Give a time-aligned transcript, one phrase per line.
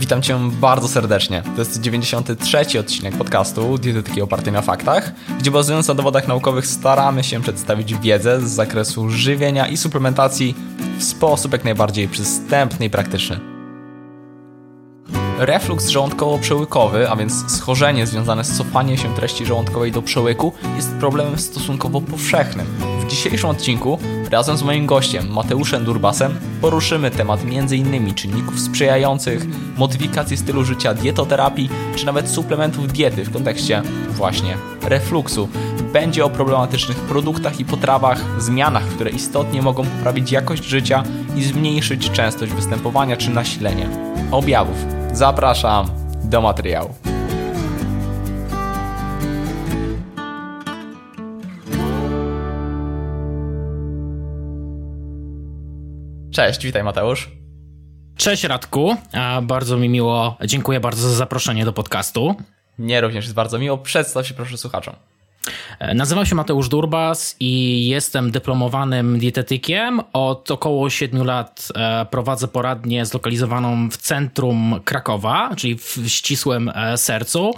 [0.00, 1.42] Witam Cię bardzo serdecznie.
[1.42, 7.24] To jest 93 odcinek podcastu Dietetyki opartej na faktach, gdzie bazując na dowodach naukowych staramy
[7.24, 10.54] się przedstawić wiedzę z zakresu żywienia i suplementacji
[10.98, 13.40] w sposób jak najbardziej przystępny i praktyczny.
[15.38, 21.38] Reflux żołądkowo-przełykowy, a więc schorzenie związane z cofaniem się treści żołądkowej do przełyku, jest problemem
[21.38, 22.66] stosunkowo powszechnym.
[23.06, 23.98] W dzisiejszym odcinku
[24.30, 28.14] razem z moim gościem Mateuszem Durbasem poruszymy temat m.in.
[28.14, 29.46] czynników sprzyjających,
[29.76, 35.48] modyfikacji stylu życia, dietoterapii, czy nawet suplementów diety w kontekście właśnie refluksu.
[35.92, 41.02] Będzie o problematycznych produktach i potrawach, zmianach, które istotnie mogą poprawić jakość życia
[41.36, 43.88] i zmniejszyć częstość występowania czy nasilenie
[44.30, 44.76] objawów.
[45.12, 45.86] Zapraszam
[46.24, 47.15] do materiału.
[56.36, 57.30] Cześć, witaj Mateusz.
[58.16, 58.96] Cześć Radku,
[59.42, 62.34] bardzo mi miło, dziękuję bardzo za zaproszenie do podcastu.
[62.78, 64.94] Mnie również jest bardzo miło, przedstaw się proszę słuchaczom.
[65.78, 70.00] E, nazywam się Mateusz Durbas i jestem dyplomowanym dietetykiem.
[70.12, 76.96] Od około 7 lat e, prowadzę poradnię zlokalizowaną w centrum Krakowa, czyli w ścisłym e,
[76.96, 77.54] sercu.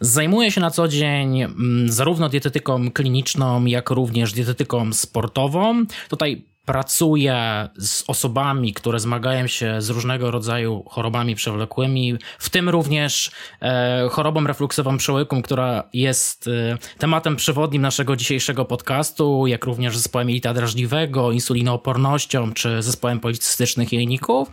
[0.00, 5.84] Zajmuję się na co dzień mm, zarówno dietetyką kliniczną, jak również dietetyką sportową.
[6.08, 13.30] Tutaj pracuję z osobami, które zmagają się z różnego rodzaju chorobami przewlekłymi, w tym również
[13.62, 20.28] e, chorobą refluksową przełyku, która jest e, tematem przewodnim naszego dzisiejszego podcastu, jak również zespołem
[20.28, 24.48] jelita drażliwego, insulinoopornością czy zespołem policystycznych jajników.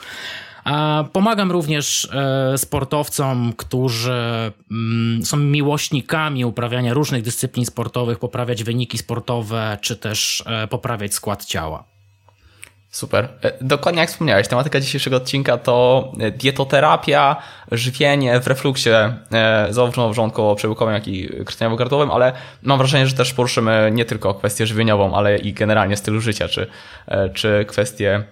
[1.14, 9.78] Pomagam również e, sportowcom, którzy mm, są miłośnikami uprawiania różnych dyscyplin sportowych, poprawiać wyniki sportowe,
[9.82, 11.99] czy też e, poprawiać skład ciała.
[12.92, 13.30] Super.
[13.42, 17.36] E, dokładnie jak wspomniałeś, tematyka dzisiejszego odcinka to e, dietoterapia,
[17.72, 23.90] żywienie w refluksie e, zarówno wrzątkowo-przełykowym, jak i krtaniowo-gardłowym, ale mam wrażenie, że też poruszymy
[23.94, 26.68] nie tylko kwestię żywieniową, ale i generalnie stylu życia, czy,
[27.34, 28.24] czy kwestie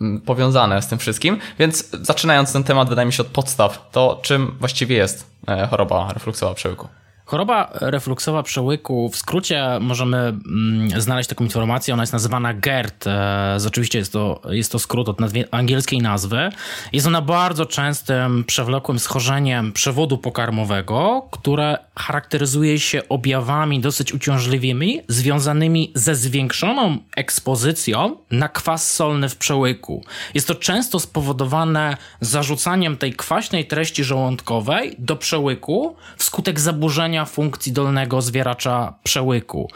[0.00, 1.38] mm, powiązane z tym wszystkim.
[1.58, 5.30] Więc zaczynając ten temat, wydaje mi się od podstaw, to czym właściwie jest
[5.70, 6.88] choroba refluksowa przełyku?
[7.30, 13.06] Choroba refluksowa przełyku, w skrócie możemy mm, znaleźć taką informację, ona jest nazywana GERD.
[13.06, 15.18] E, oczywiście jest to, jest to skrót od
[15.50, 16.50] angielskiej nazwy.
[16.92, 25.92] Jest ona bardzo częstym przewlekłym schorzeniem przewodu pokarmowego, które charakteryzuje się objawami dosyć uciążliwymi, związanymi
[25.94, 30.04] ze zwiększoną ekspozycją na kwas solny w przełyku.
[30.34, 38.22] Jest to często spowodowane zarzucaniem tej kwaśnej treści żołądkowej do przełyku wskutek zaburzenia funkcji dolnego
[38.22, 39.70] zwieracza przełyku.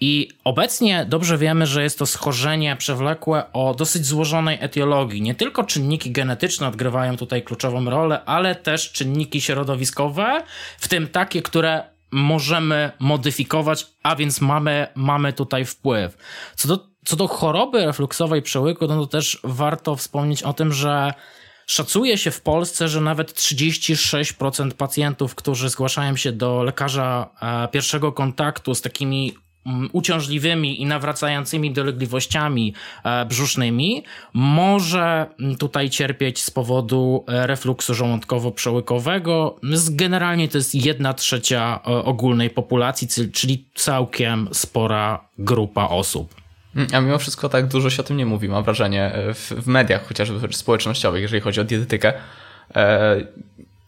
[0.00, 5.22] I obecnie dobrze wiemy, że jest to schorzenie przewlekłe o dosyć złożonej etiologii.
[5.22, 10.42] Nie tylko czynniki genetyczne odgrywają tutaj kluczową rolę, ale też czynniki środowiskowe,
[10.78, 16.16] w tym takie, które możemy modyfikować, a więc mamy, mamy tutaj wpływ.
[16.56, 21.12] Co do, co do choroby refluksowej przełyku, no to też warto wspomnieć o tym, że
[21.70, 28.12] Szacuje się w Polsce, że nawet 36% pacjentów, którzy zgłaszają się do lekarza e, pierwszego
[28.12, 29.34] kontaktu z takimi
[29.66, 37.94] mm, uciążliwymi i nawracającymi dolegliwościami e, brzusznymi może mm, tutaj cierpieć z powodu e, refluksu
[37.94, 39.54] żołądkowo-przełykowego.
[39.90, 46.39] Generalnie to jest jedna trzecia ogólnej populacji, czyli całkiem spora grupa osób.
[46.76, 49.50] Mm, a mimo wszystko tak dużo się o tym nie mówi, mam wrażenie, e, w,
[49.50, 52.12] w mediach chociażby społecznościowych, jeżeli chodzi o dietetykę.
[52.76, 53.16] E,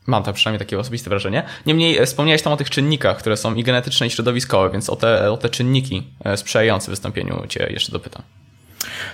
[0.06, 1.42] mam tam przynajmniej takie osobiste wrażenie.
[1.66, 4.96] Niemniej e, wspomniałeś tam o tych czynnikach, które są i genetyczne, i środowiskowe, więc o
[4.96, 8.22] te, o te czynniki e, sprzyjające wystąpieniu Cię jeszcze dopytam.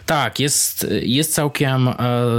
[0.07, 1.89] Tak, jest, jest całkiem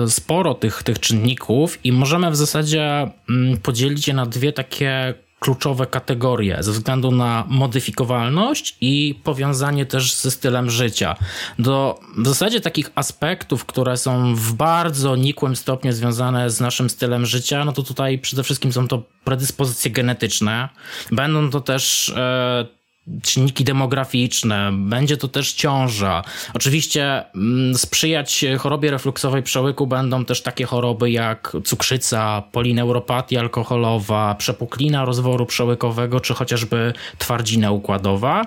[0.08, 5.88] sporo tych, tych czynników i możemy w zasadzie mm, podzielić je na dwie takie kluczowe
[5.88, 11.16] kategorie ze względu na modyfikowalność i powiązanie też ze stylem życia.
[11.60, 17.26] Do w zasadzie takich aspektów, które są w bardzo nikłym stopniu związane z naszym stylem
[17.26, 20.70] życia, no to tutaj przede wszystkim są to predyspozycje genetyczne.
[21.12, 22.79] Będą to też e,
[23.24, 26.24] czynniki demograficzne, będzie to też ciąża.
[26.54, 35.06] Oczywiście mm, sprzyjać chorobie refluksowej przełyku będą też takie choroby jak cukrzyca, polineuropatia alkoholowa, przepuklina
[35.06, 38.46] rozworu przełykowego, czy chociażby twardzina układowa.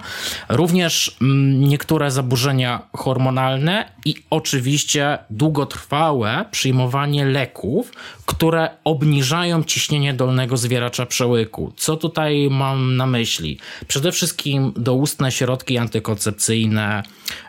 [0.48, 7.92] Również mm, niektóre zaburzenia hormonalne i oczywiście długotrwałe przyjmowanie leków,
[8.26, 11.72] które obniżają ciśnienie dolnego zwieracza przełyku.
[11.76, 13.58] Co tutaj mam na myśli?
[13.88, 17.02] Przede wszystkim wszystkim doustne środki antykoncepcyjne,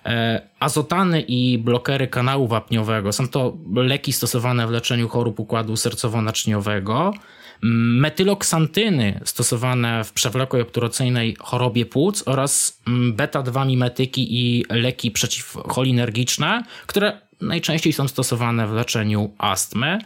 [0.06, 3.12] e, azotany i blokery kanału wapniowego.
[3.12, 7.14] Są to leki stosowane w leczeniu chorób układu sercowo-naczyniowego.
[7.62, 17.94] Metyloksantyny stosowane w przewlekłej obturacyjnej chorobie płuc oraz beta-2 mimetyki i leki przeciwcholinergiczne, które najczęściej
[17.94, 20.00] są stosowane w leczeniu astmy.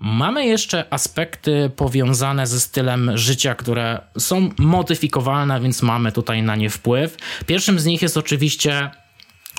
[0.00, 6.70] Mamy jeszcze aspekty powiązane ze stylem życia, które są modyfikowalne, więc mamy tutaj na nie
[6.70, 7.16] wpływ.
[7.46, 8.90] Pierwszym z nich jest oczywiście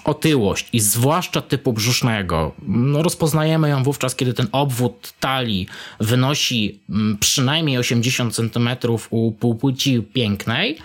[0.03, 2.51] otyłość i zwłaszcza typu brzusznego.
[2.67, 5.67] No, rozpoznajemy ją wówczas, kiedy ten obwód talii
[5.99, 8.69] wynosi mm, przynajmniej 80 cm
[9.09, 10.77] u półpłci pięknej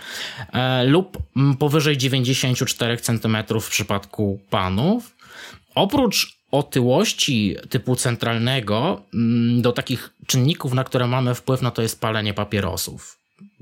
[0.53, 5.15] e, lub mm, powyżej 94 cm w przypadku panów.
[5.75, 12.01] Oprócz otyłości typu centralnego, mm, do takich czynników, na które mamy wpływ, no to jest
[12.01, 13.19] palenie papierosów,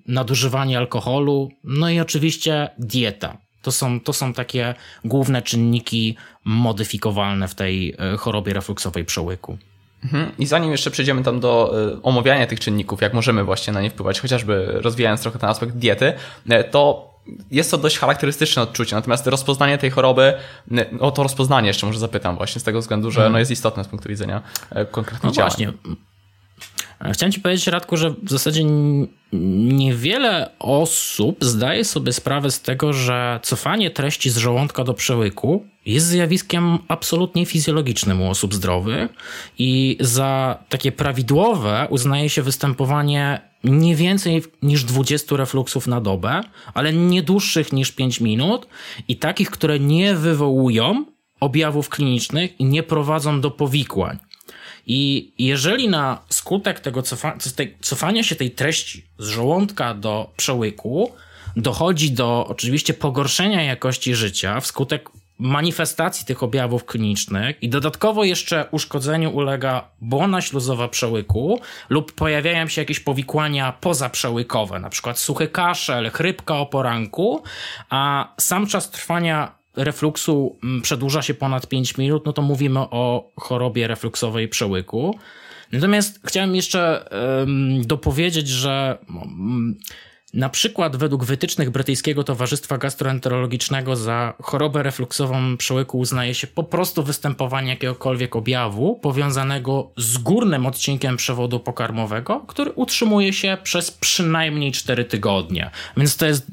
[0.08, 3.38] nadużywanie alkoholu, no i oczywiście dieta.
[3.62, 9.58] To są, to są takie główne czynniki modyfikowalne w tej e, chorobie refluksowej przełyku.
[10.04, 10.32] Mhm.
[10.40, 13.90] I zanim jeszcze przejdziemy tam do e, omawiania tych czynników, jak możemy właśnie na nie
[13.90, 16.14] wpływać, chociażby rozwijając trochę ten aspekt diety,
[16.50, 17.11] e, to
[17.52, 20.34] jest to dość charakterystyczne odczucie, natomiast rozpoznanie tej choroby,
[21.00, 23.34] o to rozpoznanie jeszcze może zapytam właśnie z tego względu, że hmm.
[23.34, 24.42] no jest istotne z punktu widzenia
[24.92, 25.52] konkretnych no działań.
[25.52, 25.74] Właśnie.
[27.14, 28.64] Chciałem ci powiedzieć, Radku, że w zasadzie
[29.34, 36.08] niewiele osób zdaje sobie sprawę z tego, że cofanie treści z żołądka do przełyku jest
[36.08, 39.12] zjawiskiem absolutnie fizjologicznym u osób zdrowych
[39.58, 46.42] i za takie prawidłowe uznaje się występowanie nie więcej niż 20 refluksów na dobę,
[46.74, 48.68] ale nie dłuższych niż 5 minut
[49.08, 51.06] i takich, które nie wywołują
[51.40, 54.18] objawów klinicznych i nie prowadzą do powikłań.
[54.88, 57.38] I jeżeli na skutek tego cofa
[57.82, 61.12] cofania się tej treści z żołądka do przełyku
[61.56, 65.10] dochodzi do oczywiście pogorszenia jakości życia wskutek
[65.42, 71.60] manifestacji tych objawów klinicznych i dodatkowo jeszcze uszkodzeniu ulega błona śluzowa przełyku
[71.90, 77.44] lub pojawiają się jakieś powikłania pozaprzełykowe, na przykład suchy kaszel, chrypka o poranku,
[77.90, 83.32] a sam czas trwania refluksu mm, przedłuża się ponad 5 minut, no to mówimy o
[83.36, 85.20] chorobie refluksowej przełyku.
[85.72, 87.10] Natomiast chciałem jeszcze
[87.82, 89.78] dopowiedzieć, że um,
[90.34, 97.04] na przykład według wytycznych brytyjskiego Towarzystwa Gastroenterologicznego za chorobę refluksową przełyku uznaje się po prostu
[97.04, 105.06] występowanie jakiegokolwiek objawu powiązanego z górnym odcinkiem przewodu pokarmowego, który utrzymuje się przez przynajmniej 4
[105.06, 105.72] tygodnie.
[105.98, 106.52] Więc to jest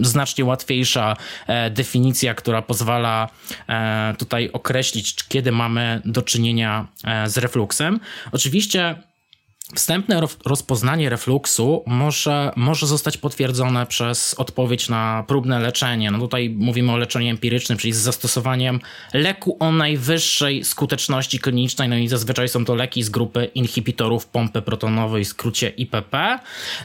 [0.00, 1.16] znacznie łatwiejsza
[1.46, 3.28] e, definicja, która pozwala
[3.68, 8.00] e, tutaj określić, kiedy mamy do czynienia e, z refluksem.
[8.32, 8.94] Oczywiście
[9.74, 16.10] Wstępne rozpoznanie refluksu może, może zostać potwierdzone przez odpowiedź na próbne leczenie.
[16.10, 18.80] No tutaj mówimy o leczeniu empirycznym, czyli z zastosowaniem
[19.14, 24.62] leku o najwyższej skuteczności klinicznej, no i zazwyczaj są to leki z grupy inhibitorów pompy
[24.62, 26.38] protonowej, w skrócie IPP.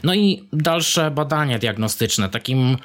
[0.04, 2.28] No i dalsze badania diagnostyczne.
[2.28, 2.76] Takim mm,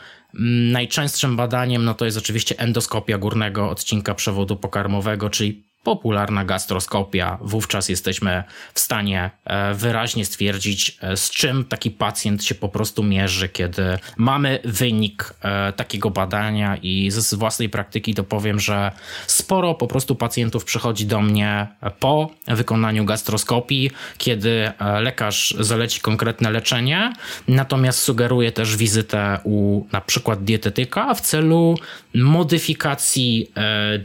[0.71, 7.37] najczęstszym badaniem no to jest oczywiście endoskopia górnego odcinka przewodu pokarmowego, czyli popularna gastroskopia.
[7.41, 8.43] Wówczas jesteśmy
[8.73, 13.97] w stanie e, wyraźnie stwierdzić, e, z czym taki pacjent się po prostu mierzy, kiedy
[14.17, 18.91] mamy wynik e, takiego badania i z własnej praktyki to powiem, że
[19.27, 21.67] sporo po prostu pacjentów przychodzi do mnie
[21.99, 27.13] po wykonaniu gastroskopii, kiedy lekarz zaleci konkretne leczenie,
[27.47, 31.75] natomiast sugeruje też wizytę u na przykład dietetyka w celu
[32.15, 33.51] modyfikacji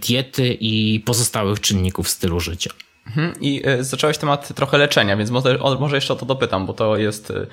[0.09, 2.71] diety i pozostałych czynników stylu życia.
[3.09, 3.41] Mhm.
[3.41, 6.97] I e, zacząłeś temat trochę leczenia, więc może, może jeszcze o to dopytam, bo to
[6.97, 7.47] jest e,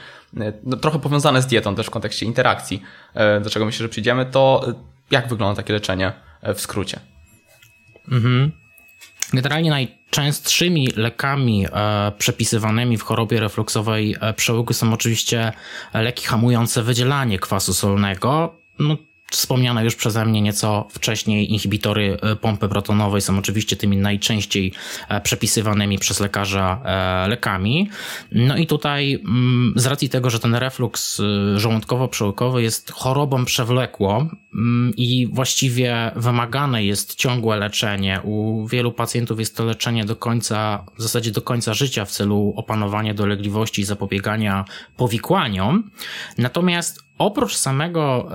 [0.64, 2.82] no, trochę powiązane z dietą też w kontekście interakcji,
[3.14, 4.26] e, do czego myślę, że przyjdziemy.
[4.26, 4.66] To
[5.12, 6.14] jak wygląda takie leczenie
[6.56, 7.00] w skrócie?
[8.12, 8.52] Mhm.
[9.34, 15.52] Generalnie najczęstszymi lekami e, przepisywanymi w chorobie refluksowej e, przełyku są oczywiście
[15.94, 18.56] leki hamujące wydzielanie kwasu solnego.
[18.80, 18.98] No,
[19.32, 24.74] Wspomniane już przeze mnie nieco wcześniej inhibitory e, pompy protonowej są oczywiście tymi najczęściej
[25.10, 27.90] e, przepisywanymi przez lekarza e, lekami.
[28.32, 31.22] No i tutaj mm, z racji tego, że ten refluks
[31.56, 38.22] żołądkowo-przełykowy jest chorobą przewlekłą mm, i właściwie wymagane jest ciągłe leczenie.
[38.24, 42.54] U wielu pacjentów jest to leczenie do końca, w zasadzie do końca życia w celu
[42.56, 44.66] opanowania dolegliwości i zapobiegania
[44.98, 45.90] powikłaniom.
[46.38, 48.30] Natomiast Oprócz samego,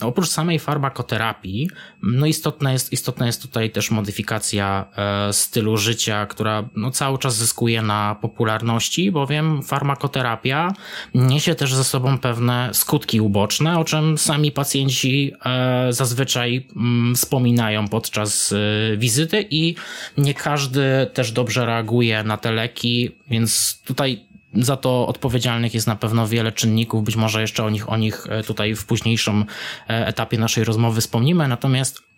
[0.00, 1.68] e, oprócz samej farmakoterapii,
[2.02, 7.36] no istotna jest, istotna jest tutaj też modyfikacja e, stylu życia, która no cały czas
[7.36, 10.72] zyskuje na popularności, bowiem farmakoterapia
[11.14, 17.88] niesie też ze sobą pewne skutki uboczne, o czym sami pacjenci e, zazwyczaj mm, wspominają
[17.88, 18.54] podczas
[18.96, 19.74] wizyty i
[20.18, 20.82] nie każdy
[21.14, 26.52] też dobrze reaguje na te leki, więc tutaj za to odpowiedzialnych jest na pewno wiele
[26.52, 29.44] czynników, być może jeszcze o nich, o nich e, tutaj w późniejszym
[29.88, 32.12] e, etapie naszej rozmowy wspomnimy, natomiast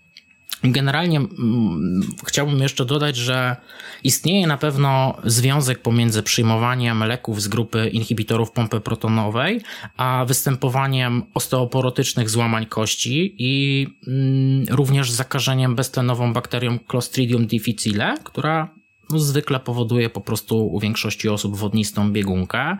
[0.64, 3.57] Generalnie mm, chciałbym jeszcze dodać, że
[4.05, 9.61] istnieje na pewno związek pomiędzy przyjmowaniem leków z grupy inhibitorów pompy protonowej,
[9.97, 18.69] a występowaniem osteoporotycznych złamań kości i mm, również zakażeniem beztlenową bakterią Clostridium difficile, która
[19.18, 22.76] zwykle powoduje po prostu u większości osób wodnistą biegunkę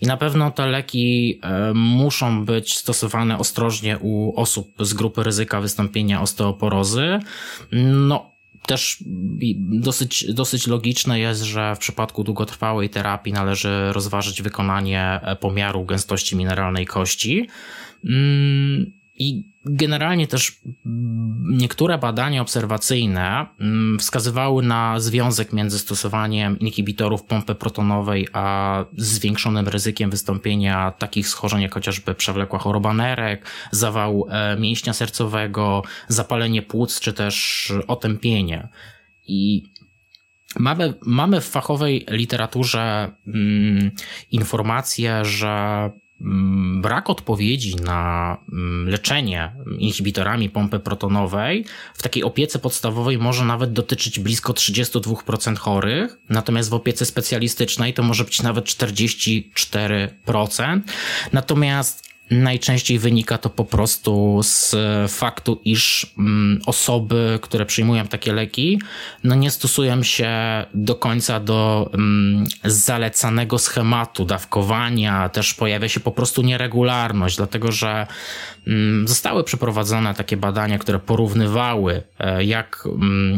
[0.00, 5.60] i na pewno te leki e, muszą być stosowane ostrożnie u osób z grupy ryzyka
[5.60, 7.18] wystąpienia osteoporozy.
[7.72, 8.32] No,
[8.66, 9.04] też
[9.58, 16.36] dosyć, dosyć logiczne jest, że w przypadku długotrwałej terapii należy rozważyć wykonanie e, pomiaru gęstości
[16.36, 17.48] mineralnej kości.
[18.04, 20.60] Mm, I Generalnie też
[21.50, 30.10] niektóre badania obserwacyjne mm, wskazywały na związek między stosowaniem inhibitorów pompy protonowej a zwiększonym ryzykiem
[30.10, 37.12] wystąpienia takich schorzeń jak chociażby przewlekła choroba nerek, zawał e, mięśnia sercowego, zapalenie płuc czy
[37.12, 38.68] też otępienie.
[39.26, 39.62] I
[40.58, 43.90] Mamy, mamy w fachowej literaturze mm,
[44.30, 45.90] informację, że
[46.80, 51.64] brak odpowiedzi na mm, leczenie inhibitorami pompy protonowej
[51.94, 58.02] w takiej opiece podstawowej może nawet dotyczyć blisko 32% chorych, natomiast w opiece specjalistycznej to
[58.02, 60.80] może być nawet 44%.
[61.32, 64.76] Natomiast Najczęściej wynika to po prostu z
[65.12, 68.80] faktu, iż mm, osoby, które przyjmują takie leki,
[69.24, 70.30] no nie stosują się
[70.74, 78.06] do końca do mm, zalecanego schematu dawkowania, też pojawia się po prostu nieregularność, dlatego że
[78.66, 82.88] mm, zostały przeprowadzone takie badania, które porównywały, e, jak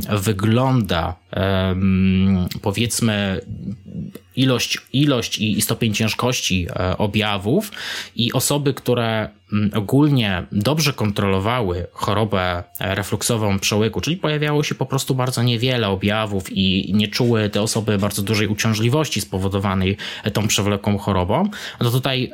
[0.08, 1.14] wygląda
[2.62, 3.40] powiedzmy
[4.36, 7.70] ilość, ilość i stopień ciężkości e, objawów
[8.16, 9.28] i osoby, które
[9.74, 16.90] ogólnie dobrze kontrolowały chorobę refluksową przełyku, czyli pojawiało się po prostu bardzo niewiele objawów i
[16.94, 19.96] nie czuły te osoby bardzo dużej uciążliwości spowodowanej
[20.32, 21.48] tą przewlekłą chorobą,
[21.80, 22.30] no tutaj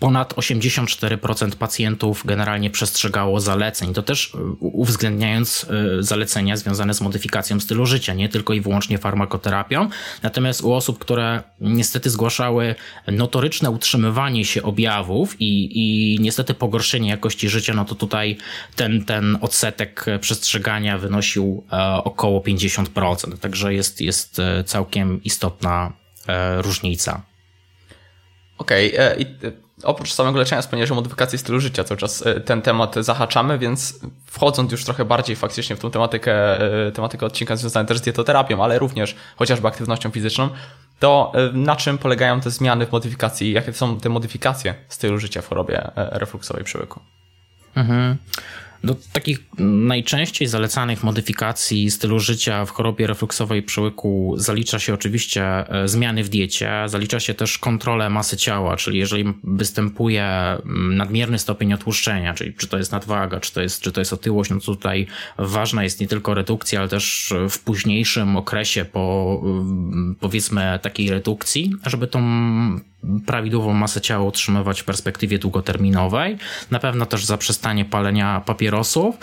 [0.00, 3.94] ponad 84% pacjentów generalnie przestrzegało zaleceń.
[3.94, 5.66] To też e, uwzględniając
[5.98, 9.88] e, zalecenia związane z modyfikacją stylu życia, nie tylko i wyłącznie farmakoterapią.
[10.22, 12.74] Natomiast u osób, które niestety zgłaszały
[13.08, 18.36] notoryczne utrzymywanie się objawów i, i niestety pogorszenie jakości życia, no to tutaj
[18.76, 23.38] ten, ten odsetek przestrzegania wynosił e, około 50%.
[23.38, 25.92] Także jest, jest całkiem istotna
[26.62, 27.22] różnica.
[28.58, 32.94] Okej, okay oprócz samego leczenia wspomniałeś o modyfikacji stylu życia, cały czas e, ten temat
[33.00, 37.98] zahaczamy, więc wchodząc już trochę bardziej faktycznie w tą tematykę, e, tematykę odcinka związaną też
[37.98, 40.48] z dietoterapią, ale również chociażby aktywnością fizyczną,
[40.98, 45.42] to e, na czym polegają te zmiany w modyfikacji, jakie są te modyfikacje stylu życia
[45.42, 47.00] w chorobie refluksowej przełyku?
[47.76, 48.16] Mhm.
[48.84, 55.88] Do takich najczęściej zalecanych modyfikacji stylu życia w chorobie refluksowej przełyku zalicza się oczywiście e,
[55.88, 61.72] zmiany w diecie, zalicza się też kontrolę masy ciała, czyli jeżeli występuje mm, nadmierny stopień
[61.72, 65.06] otłuszczenia, czyli czy to jest nadwaga, czy to jest, czy to jest otyłość, no tutaj
[65.38, 71.72] ważna jest nie tylko redukcja, ale też w późniejszym okresie po mm, powiedzmy takiej redukcji,
[71.86, 72.20] żeby tą
[73.26, 76.38] prawidłową masę ciała utrzymywać w perspektywie długoterminowej.
[76.70, 79.16] Na pewno też zaprzestanie palenia papierosów.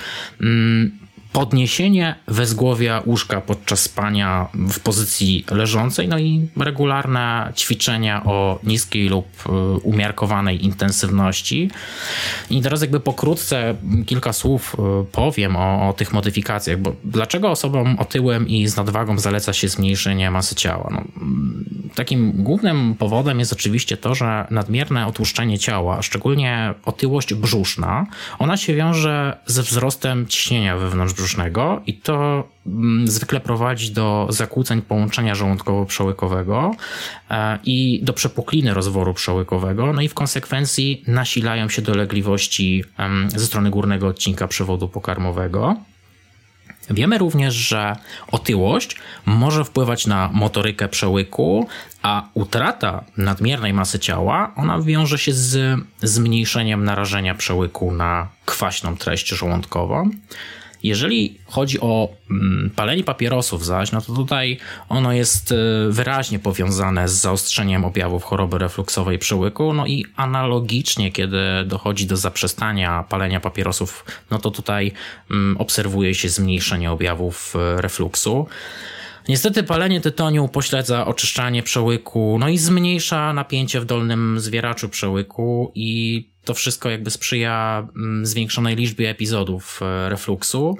[1.34, 9.10] Mm, podniesienie wezgłowia łóżka podczas spania w pozycji leżącej, no i regularne ćwiczenia o niskiej
[9.10, 9.50] lub y,
[9.84, 11.70] umiarkowanej intensywności.
[12.50, 13.76] I teraz jakby pokrótce
[14.06, 19.20] kilka słów y, powiem o, o tych modyfikacjach, bo dlaczego osobom otyłym i z nadwagą
[19.20, 20.90] zaleca się zmniejszenie masy ciała?
[20.92, 21.04] No,
[21.96, 28.06] takim głównym powodem jest oczywiście to, że nadmierne otłuszczenie ciała, szczególnie otyłość brzuszna,
[28.40, 31.14] ona się wiąże ze wzrostem ciśnienia wewnątrz
[31.88, 36.76] i to mm, zwykle prowadzi do zakłóceń połączenia żołądkowo-przełykowego
[37.30, 42.84] e, i do przepukliny rozworu przełykowego, no i w konsekwencji nasilają się dolegliwości
[43.28, 45.76] ze strony górnego odcinka przewodu pokarmowego.
[46.90, 47.96] Wiemy również, że
[48.32, 51.68] otyłość może wpływać na motorykę przełyku,
[52.02, 59.30] a utrata nadmiernej masy ciała, ona wiąże się z zmniejszeniem narażenia przełyku na kwaśną treść
[59.30, 60.10] żołądkową.
[60.84, 64.58] Jeżeli chodzi o mm, palenie papierosów zaś, no to tutaj
[64.90, 65.56] ono jest e,
[65.90, 73.04] wyraźnie powiązane z zaostrzeniem objawów choroby refluksowej przełyku, no i analogicznie, kiedy dochodzi do zaprzestania
[73.10, 74.92] palenia papierosów, no to tutaj
[75.32, 78.48] mm, obserwuje się zmniejszenie objawów e, refluksu.
[79.30, 86.30] Niestety palenie tytoniu pośledza oczyszczanie przełyku, no i zmniejsza napięcie w dolnym zwieraczu przełyku i
[86.46, 90.78] to wszystko jakby sprzyja mm, zwiększonej liczbie epizodów e, refluksu.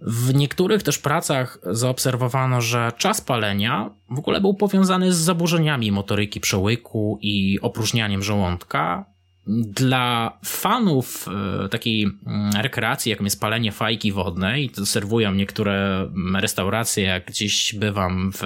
[0.00, 6.40] W niektórych też pracach zaobserwowano, że czas palenia w ogóle był powiązany z zaburzeniami motoryki
[6.40, 9.11] przełyku i opróżnianiem żołądka.
[9.46, 11.28] Dla fanów
[11.64, 17.74] e, takiej mm, rekreacji, jaką jest palenie fajki wodnej, to serwują niektóre restauracje, jak gdzieś
[17.74, 18.42] bywam w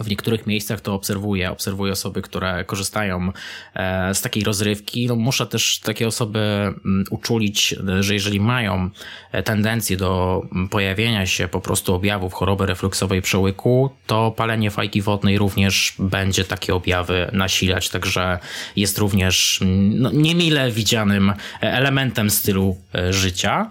[0.00, 3.32] w niektórych miejscach to obserwuję, obserwuję osoby, które korzystają
[3.74, 5.06] e, z takiej rozrywki.
[5.06, 8.90] No, muszę też takie osoby mm, uczulić, że jeżeli mają
[9.32, 15.02] e, tendencję do mm, pojawienia się po prostu objawów choroby refluksowej przełyku, to palenie fajki
[15.02, 18.38] wodnej również będzie takie objawy nasilać, także
[18.76, 23.70] jest również mm, no, niemile widzianym elementem stylu e, życia.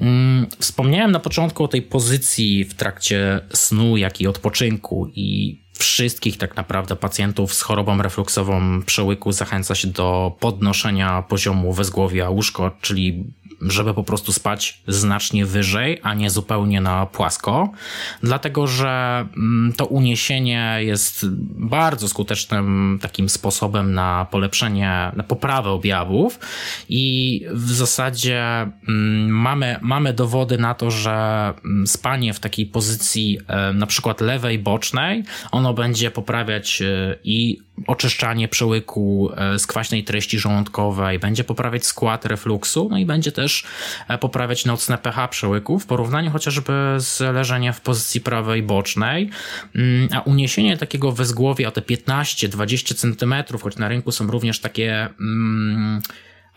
[0.00, 6.38] Mm, wspomniałem na początku o tej pozycji w trakcie snu, jak i odpoczynku i wszystkich
[6.38, 13.24] tak naprawdę pacjentów z chorobą refluksową przełyku zachęca się do podnoszenia poziomu wezgłowia łóżko, czyli
[13.60, 17.70] żeby po prostu spać znacznie wyżej, a nie zupełnie na płasko,
[18.22, 21.26] dlatego że mm, to uniesienie jest
[21.58, 26.38] bardzo skutecznym takim sposobem na polepszenie, na poprawę objawów
[26.88, 28.42] i w zasadzie
[28.88, 31.10] mm, mamy, mamy dowody na to, że
[31.64, 37.58] mm, spanie w takiej pozycji e, na przykład lewej, bocznej, ono będzie poprawiać e, i
[37.86, 43.49] oczyszczanie przełyku e, z kwaśnej treści żołądkowej, będzie poprawiać skład refluksu, no i będzie też
[44.08, 49.30] e, poprawiać nocne pH przełyku w porównaniu chociażby z leżeniem w pozycji prawej bocznej,
[49.74, 56.00] mm, a uniesienie takiego wezgłowia te 15-20 cm, choć na rynku są również takie mm,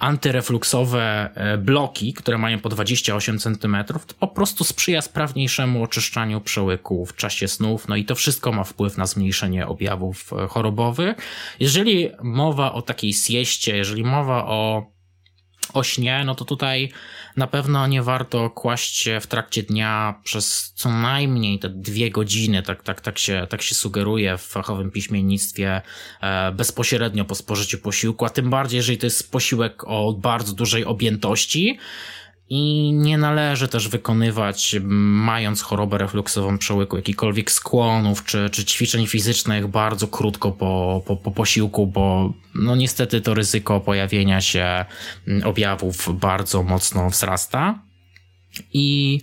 [0.04, 7.06] antyrefluksowe e, bloki, które mają po 28 cm, to po prostu sprzyja sprawniejszemu oczyszczaniu przełyku
[7.06, 11.18] w czasie snów, no i to wszystko ma wpływ na zmniejszenie objawów e, chorobowych.
[11.60, 14.93] Jeżeli mowa o takiej sieście, jeżeli mowa o
[15.74, 16.92] o śnie, no to tutaj
[17.38, 22.64] na pewno nie warto kłaść się w trakcie dnia przez co najmniej te dwie godziny,
[22.64, 25.82] tak, tak, tak, się, tak się sugeruje w fachowym piśmiennictwie,
[26.22, 30.86] e, bezpośrednio po spożyciu posiłku, a tym bardziej, jeżeli to jest posiłek o bardzo dużej
[30.86, 31.78] objętości,
[32.50, 39.68] i nie należy też wykonywać, mając chorobę refluksową przełyku, jakichkolwiek skłonów czy, czy ćwiczeń fizycznych
[39.68, 44.86] bardzo krótko po, po, po posiłku, bo no niestety to ryzyko pojawienia się
[45.44, 47.80] objawów bardzo mocno wzrasta.
[48.74, 49.20] I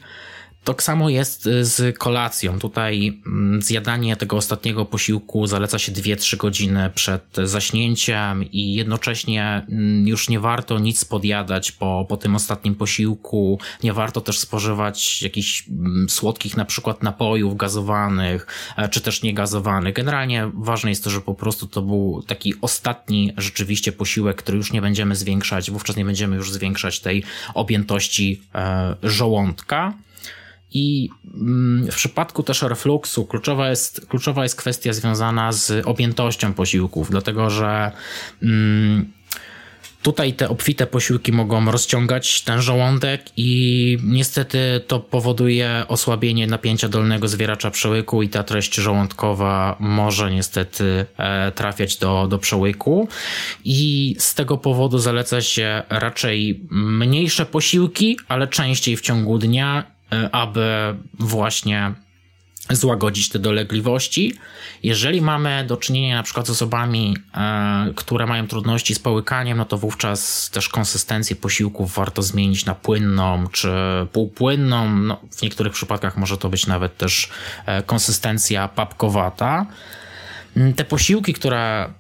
[0.71, 2.59] tak samo jest y, z kolacją.
[2.59, 10.09] Tutaj mm, zjadanie tego ostatniego posiłku zaleca się 2-3 godziny przed zaśnięciem i jednocześnie mm,
[10.09, 13.59] już nie warto nic podjadać po, po tym ostatnim posiłku.
[13.83, 19.95] Nie warto też spożywać jakichś mm, słodkich na przykład napojów gazowanych, e, czy też niegazowanych.
[19.95, 24.73] Generalnie ważne jest to, że po prostu to był taki ostatni rzeczywiście posiłek, który już
[24.73, 27.23] nie będziemy zwiększać, wówczas nie będziemy już zwiększać tej
[27.55, 29.95] objętości e, żołądka.
[30.73, 37.11] I mm, w przypadku też refluksu kluczowa jest, kluczowa jest kwestia związana z objętością posiłków,
[37.11, 37.93] dlatego że
[38.43, 39.13] mm,
[40.03, 47.29] Tutaj te obfite posiłki mogą rozciągać ten żołądek i niestety to powoduje osłabienie napięcia dolnego
[47.29, 53.09] zwieracza przełyku i ta treść żołądkowa może niestety e, trafiać do, do przełyku.
[53.65, 60.00] I z tego powodu zaleca się raczej mniejsze posiłki, ale częściej w ciągu dnia
[60.33, 61.94] aby właśnie
[62.70, 64.35] złagodzić te dolegliwości.
[64.83, 69.64] Jeżeli mamy do czynienia na przykład z osobami, e, które mają trudności z połykaniem, no
[69.64, 73.70] to wówczas też konsystencję posiłków warto zmienić na płynną czy
[74.12, 74.90] półpłynną.
[74.90, 77.29] No, w niektórych przypadkach może to być nawet też
[77.66, 79.66] e, konsystencja papkowata.
[80.77, 82.00] Te posiłki, które mm,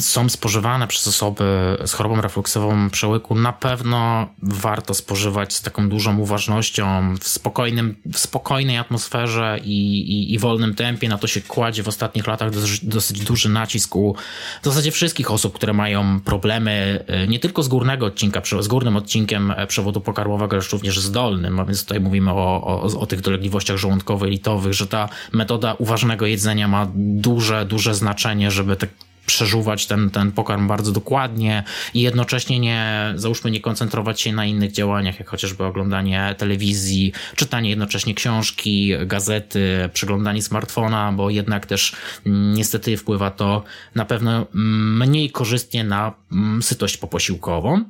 [0.00, 1.44] są spożywane przez osoby
[1.86, 8.18] z chorobą refluksową przełyku, na pewno warto spożywać z taką dużą uważnością, w, spokojnym, w
[8.18, 11.08] spokojnej atmosferze i, i, i wolnym tempie.
[11.08, 12.50] Na to się kładzie w ostatnich latach
[12.82, 14.14] dosyć, duży nacisk u
[14.62, 18.96] w zasadzie wszystkich osób, które mają problemy e, nie tylko z górnego odcinka, z górnym
[18.96, 21.60] odcinkiem e, przewodu pokarmowego, lecz również z dolnym.
[21.60, 26.68] A więc tutaj mówimy o, o, o tych dolegliwościach żołądkowo-litowych, że ta metoda uważnego jedzenia
[26.68, 28.86] ma duże, duże znaczenie, żeby te
[29.26, 34.72] przeżuwać ten, ten pokarm bardzo dokładnie i jednocześnie nie, załóżmy, nie koncentrować się na innych
[34.72, 42.54] działaniach, jak chociażby oglądanie telewizji, czytanie jednocześnie książki, gazety, przeglądanie smartfona, bo jednak też mm,
[42.54, 47.84] niestety wpływa to na pewno mniej korzystnie na mm, sytość poposiłkową.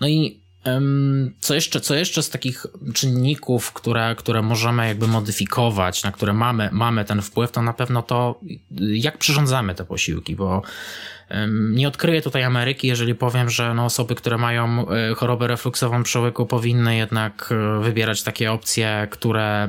[0.00, 0.40] No i
[1.40, 6.68] co jeszcze, co jeszcze z takich czynników, które, które możemy jakby modyfikować, na które mamy,
[6.72, 8.40] mamy ten wpływ, to na pewno to,
[8.80, 10.62] jak przyrządzamy te posiłki, bo
[11.48, 16.46] nie odkryję tutaj Ameryki, jeżeli powiem, że no osoby, które mają e, chorobę refluksową przełyku
[16.46, 19.68] powinny jednak e, wybierać takie opcje, które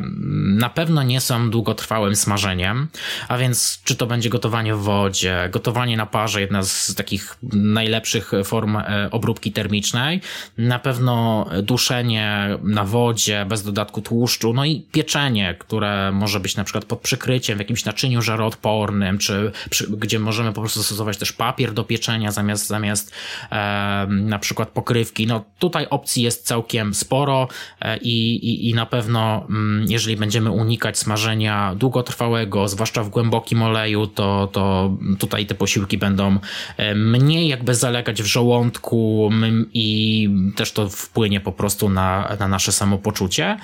[0.57, 2.87] na pewno nie są długotrwałym smażeniem,
[3.27, 8.31] a więc czy to będzie gotowanie w wodzie, gotowanie na parze, jedna z takich najlepszych
[8.45, 10.21] form e, obróbki termicznej,
[10.57, 16.63] na pewno duszenie na wodzie bez dodatku tłuszczu, no i pieczenie, które może być na
[16.63, 21.33] przykład pod przykryciem w jakimś naczyniu żaroodpornym, czy przy, gdzie możemy po prostu stosować też
[21.33, 23.11] parę papier do pieczenia zamiast, zamiast
[23.51, 25.27] e, na przykład pokrywki.
[25.27, 27.47] No tutaj opcji jest całkiem sporo
[27.81, 33.63] e, i, i, i na pewno mm, jeżeli będziemy unikać smażenia długotrwałego, zwłaszcza w głębokim
[33.63, 36.39] oleju, to, to tutaj te posiłki będą
[36.77, 39.29] e, mniej jakby zalegać w żołądku
[39.73, 43.57] i też to wpłynie po prostu na, na nasze samopoczucie.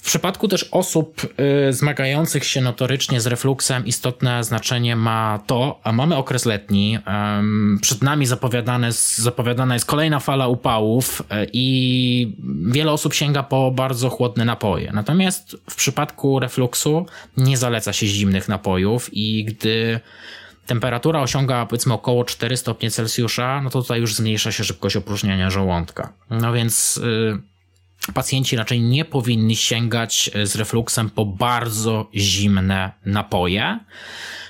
[0.00, 1.26] W przypadku też osób
[1.68, 6.98] y, zmagających się notorycznie z refluksem istotne znaczenie ma to, a mamy okres letni,
[7.80, 12.36] przed nami zapowiadane, zapowiadana jest kolejna fala upałów y, i
[12.66, 14.92] wiele osób sięga po bardzo chłodne napoje.
[14.92, 20.00] Natomiast w przypadku refluksu nie zaleca się zimnych napojów i gdy
[20.66, 25.50] temperatura osiąga powiedzmy około 4 stopnie Celsjusza, no to tutaj już zmniejsza się szybkość opróżniania
[25.50, 26.12] żołądka.
[26.30, 27.49] No więc y,
[28.14, 33.78] pacjenci raczej nie powinni sięgać e, z refluksem po bardzo zimne napoje.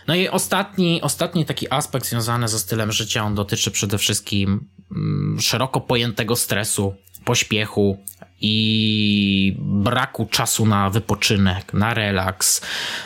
[0.09, 5.41] No i ostatni, ostatni taki aspekt związany ze stylem życia, on dotyczy przede wszystkim mm,
[5.41, 7.99] szeroko pojętego stresu, pośpiechu
[8.41, 12.61] i braku czasu na wypoczynek, na relaks.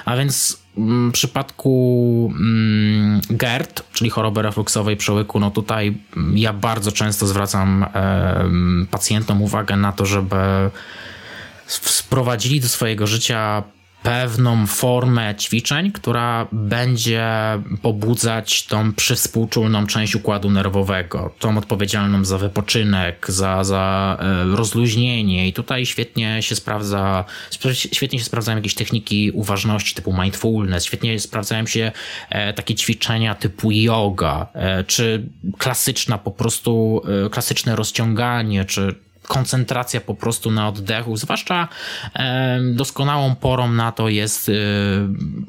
[0.04, 5.96] A więc w przypadku mm, GERD, czyli choroby refluksowej przełyku, no tutaj
[6.34, 7.86] ja bardzo często zwracam
[8.90, 10.36] pacjentom uwagę na to, żeby
[11.66, 13.62] sprowadzili do swojego życia
[14.04, 17.26] pewną formę ćwiczeń, która będzie
[17.82, 25.48] pobudzać tą przywspółczulną część układu nerwowego, tą odpowiedzialną za wypoczynek, za, za e, rozluźnienie.
[25.48, 27.24] I tutaj świetnie się sprawdza,
[27.92, 31.92] świetnie się sprawdzają jakieś techniki uważności typu mindfulness, świetnie sprawdzają się
[32.30, 35.26] e, takie ćwiczenia typu yoga, e, czy
[35.58, 38.94] klasyczna po prostu, klasyczne rozciąganie, czy
[39.28, 41.68] koncentracja po prostu na oddechu, zwłaszcza
[42.72, 44.52] doskonałą porą na to jest e,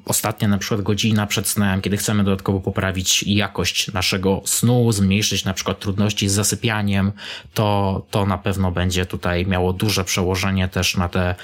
[0.06, 5.54] ostatnia na przykład godzina przed snem, kiedy chcemy dodatkowo poprawić jakość naszego snu, zmniejszyć na
[5.54, 7.12] przykład trudności z zasypianiem,
[7.54, 11.36] to, to na pewno będzie tutaj miało duże przełożenie też na te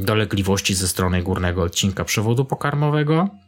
[0.00, 3.41] dolegliwości ze strony górnego odcinka przewodu pokarmowego.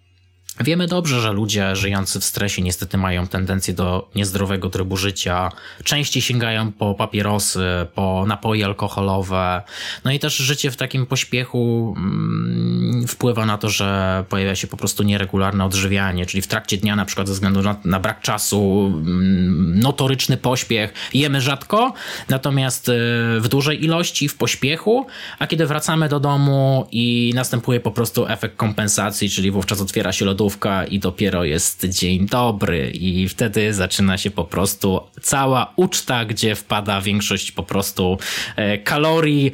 [0.60, 5.52] Wiemy dobrze, że ludzie żyjący w stresie niestety mają tendencję do niezdrowego trybu życia,
[5.84, 7.64] częściej sięgają po papierosy,
[7.94, 9.62] po napoje alkoholowe.
[10.04, 14.76] No i też życie w takim pośpiechu mm, wpływa na to, że pojawia się po
[14.76, 18.92] prostu nieregularne odżywianie, czyli w trakcie dnia, na przykład ze względu na, na brak czasu,
[18.96, 21.92] mm, notoryczny pośpiech, jemy rzadko,
[22.28, 22.92] natomiast y,
[23.40, 25.06] w dużej ilości, w pośpiechu,
[25.38, 30.24] a kiedy wracamy do domu i następuje po prostu efekt kompensacji, czyli wówczas otwiera się
[30.24, 36.24] lodówka, lodówka i dopiero jest dzień dobry i wtedy zaczyna się po prostu cała uczta,
[36.24, 38.18] gdzie wpada większość po prostu
[38.56, 39.52] e, kalorii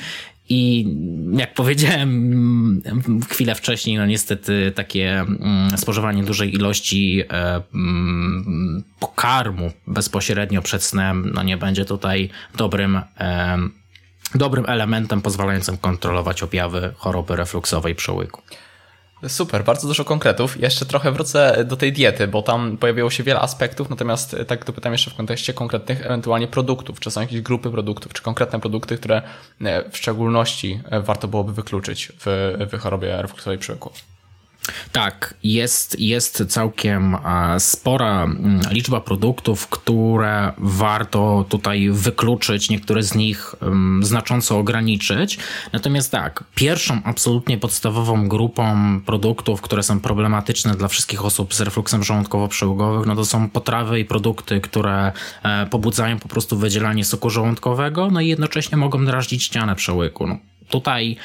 [0.49, 0.87] i
[1.33, 2.83] jak powiedziałem
[3.31, 11.31] chwilę wcześniej, no niestety takie mm, spożywanie dużej ilości e, mm, pokarmu bezpośrednio przed snem,
[11.35, 13.59] no nie będzie tutaj dobrym e,
[14.35, 18.43] dobrym elementem pozwalającym kontrolować objawy choroby refluksowej przełyku.
[19.29, 20.61] Super, bardzo dużo konkretów.
[20.61, 24.93] Jeszcze trochę wrócę do tej diety, bo tam pojawiło się wiele aspektów, natomiast tak dopytam
[24.93, 27.01] jeszcze w kontekście konkretnych ewentualnie produktów.
[27.01, 29.23] Czy są jakieś grupy produktów, czy konkretne produkty, które
[29.61, 33.91] e, w szczególności e, warto byłoby wykluczyć w, w chorobie refluksowej przyłyku?
[34.93, 43.15] Tak, jest, jest całkiem e, spora mm, liczba produktów, które warto tutaj wykluczyć, niektóre z
[43.15, 45.39] nich um, znacząco ograniczyć.
[45.73, 52.03] Natomiast tak, pierwszą absolutnie podstawową grupą produktów, które są problematyczne dla wszystkich osób z refluksem
[52.03, 58.11] żołądkowo-przełogowym, no to są potrawy i produkty, które e, pobudzają po prostu wydzielanie soku żołądkowego,
[58.11, 60.27] no i jednocześnie mogą drażnić ścianę przełyku.
[60.27, 60.39] No,
[60.71, 61.17] Tutaj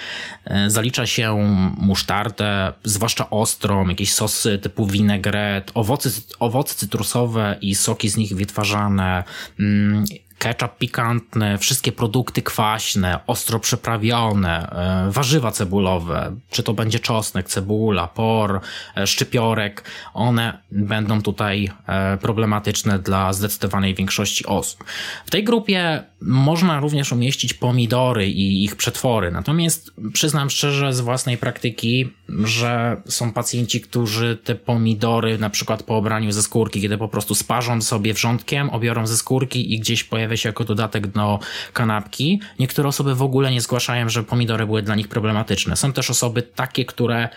[0.46, 1.36] e, zalicza się
[1.78, 9.24] musztardę, zwłaszcza ostrą, jakieś sosy typu vinegret, owoce, owoce cytrusowe i soki z nich wytwarzane,
[9.60, 10.06] mm,
[10.38, 14.70] ketchup pikantny, wszystkie produkty kwaśne, ostro przyprawione,
[15.08, 18.62] e, warzywa cebulowe, czy to będzie czosnek, cebula, por,
[18.98, 24.84] e, szczypiorek, one będą tutaj e, problematyczne dla zdecydowanej większości osób.
[25.26, 31.38] W tej grupie można również umieścić pomidory i ich przetwory, natomiast przyznam szczerze z własnej
[31.38, 32.10] praktyki,
[32.44, 37.36] że są pacjenci, którzy te pomidory na przykład po obraniu ze skórki, kiedy po prostu
[37.36, 41.40] sparzą sobie wrzątkiem, obiorą ze skórki i gdzieś pojawia się jako dodatek do
[41.74, 42.42] kanapki.
[42.60, 45.76] Niektóre osoby w ogóle nie zgłaszają, że pomidory były dla nich problematyczne.
[45.76, 47.30] Są też osoby takie, które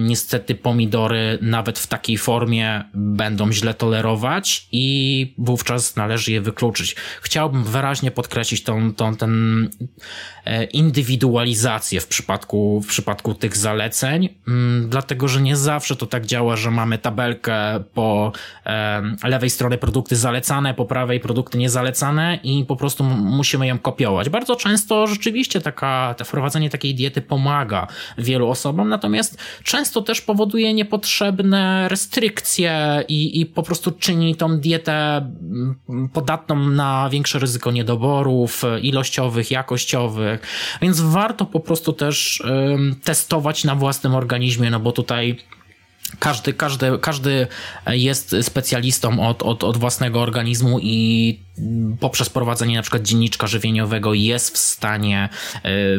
[0.00, 6.96] niestety pomidory nawet w takiej formie będą źle tolerować i wówczas należy je wykluczyć.
[7.22, 9.70] Chciałbym wyraźnie podkreślić tą, tą ten
[10.44, 16.26] e, indywidualizację w przypadku, w przypadku tych zaleceń, mm, dlatego że nie zawsze to tak
[16.26, 17.54] działa, że mamy tabelkę
[17.94, 18.32] po
[18.66, 24.28] e, lewej stronie produkty zalecane, po prawej produkty niezalecane i po prostu musimy ją kopiować.
[24.28, 27.86] Bardzo często rzeczywiście taka, wprowadzenie takiej diety pomaga
[28.18, 34.58] wielu osobom, natomiast natomiast często też powoduje niepotrzebne restrykcje i, i po prostu czyni tą
[34.58, 40.40] dietę mm, podatną na większe ryzyko niedoborów ilościowych, jakościowych,
[40.82, 42.42] więc warto po prostu też
[43.04, 45.36] testować na własnym organizmie, no bo tutaj
[46.18, 47.46] każdy, każdy, każdy
[47.86, 51.38] jest specjalistą od, od, od własnego organizmu i
[52.00, 55.28] poprzez prowadzenie na przykład dzienniczka żywieniowego jest w stanie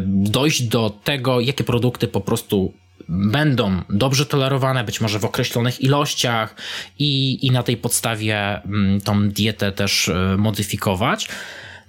[0.05, 2.73] dojść do tego, jakie produkty po prostu
[3.09, 6.55] będą dobrze tolerowane, być może w określonych ilościach
[6.99, 11.27] i, i na tej podstawie mm, tą dietę też e, modyfikować.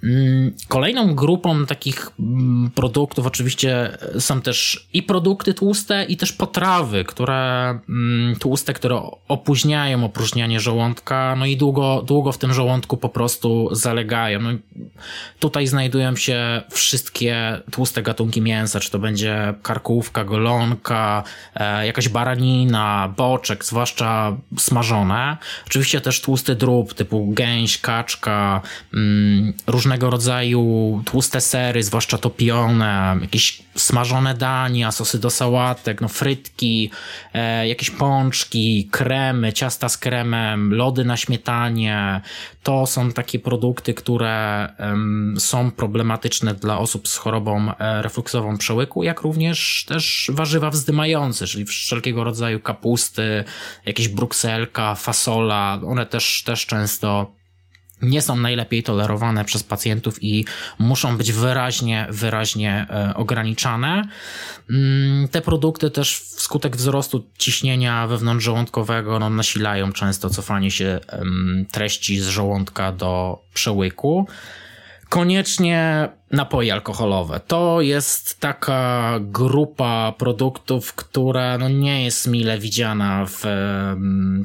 [0.03, 7.03] Mm, kolejną grupą takich mm, produktów oczywiście są też i produkty tłuste, i też potrawy,
[7.03, 13.09] które mm, tłuste, które opóźniają opróżnianie żołądka, no i długo, długo w tym żołądku po
[13.09, 14.39] prostu zalegają.
[14.41, 14.49] No
[15.39, 21.23] tutaj znajdują się wszystkie tłuste gatunki mięsa, czy to będzie karkówka, golonka,
[21.55, 25.37] e, jakaś baranina, boczek, zwłaszcza smażone.
[25.67, 28.61] Oczywiście też tłusty drób typu gęś, kaczka,
[29.67, 36.91] różne różnego rodzaju tłuste sery, zwłaszcza topione, jakieś smażone dania, sosy do sałatek, no frytki,
[37.33, 42.21] e, jakieś pączki, kremy, ciasta z kremem, lody na śmietanie.
[42.63, 44.67] To są takie produkty, które
[45.37, 51.65] są problematyczne dla osób z chorobą e, refluksową przełyku, jak również też warzywa wzdymające, czyli
[51.65, 53.43] wszelkiego rodzaju kapusty,
[53.85, 55.79] jakieś brukselka, fasola.
[55.85, 57.36] One też, też często
[58.01, 60.45] nie są najlepiej tolerowane przez pacjentów i
[60.79, 64.07] muszą być wyraźnie, wyraźnie e, ograniczane.
[64.69, 70.99] Mm, te produkty też wskutek wzrostu ciśnienia wewnątrzżołądkowego no, nasilają często cofanie się
[71.71, 74.27] treści z żołądka do przełyku.
[75.09, 77.39] Koniecznie napoje alkoholowe.
[77.47, 83.43] To jest taka grupa produktów, która no nie jest mile widziana w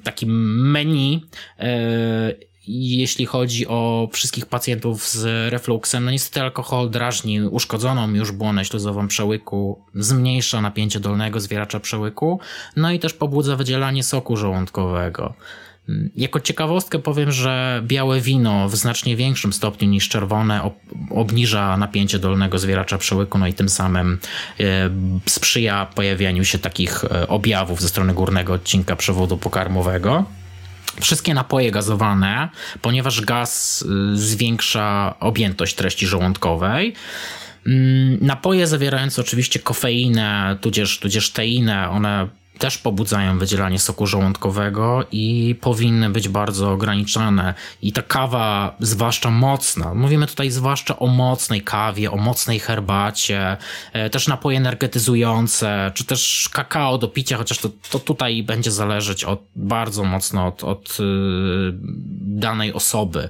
[0.05, 1.27] takim menu
[1.59, 8.65] e, jeśli chodzi o wszystkich pacjentów z refluksem, no niestety alkohol drażni uszkodzoną już błonę
[8.65, 12.41] śluzową przełyku, zmniejsza napięcie dolnego zwieracza przełyku,
[12.77, 15.35] no i też pobudza wydzielanie soku żołądkowego.
[16.17, 20.71] Jako ciekawostkę powiem, że białe wino w znacznie większym stopniu niż czerwone
[21.11, 24.19] obniża napięcie dolnego zwieracza przełyku, no i tym samym
[24.61, 24.91] e,
[25.27, 30.25] sprzyja pojawianiu się takich e, objawów ze strony górnego odcinka przewodu pokarmowego
[31.01, 32.49] wszystkie napoje gazowane,
[32.83, 36.95] ponieważ gaz y, zwiększa objętość treści żołądkowej.
[37.67, 42.29] Mm, napoje zawierające oczywiście kofeinę, tudzież, tudzież teinę, one
[42.63, 47.55] też pobudzają wydzielanie soku żołądkowego i powinny być bardzo ograniczone.
[47.83, 53.57] I ta kawa, zwłaszcza mocna, mówimy tutaj zwłaszcza o mocnej kawie, o mocnej herbacie,
[53.93, 59.25] e, też napoje energetyzujące, czy też kakao do picia, chociaż to, to tutaj będzie zależeć
[59.25, 61.75] od, bardzo mocno od, od yy,
[62.21, 63.29] danej osoby.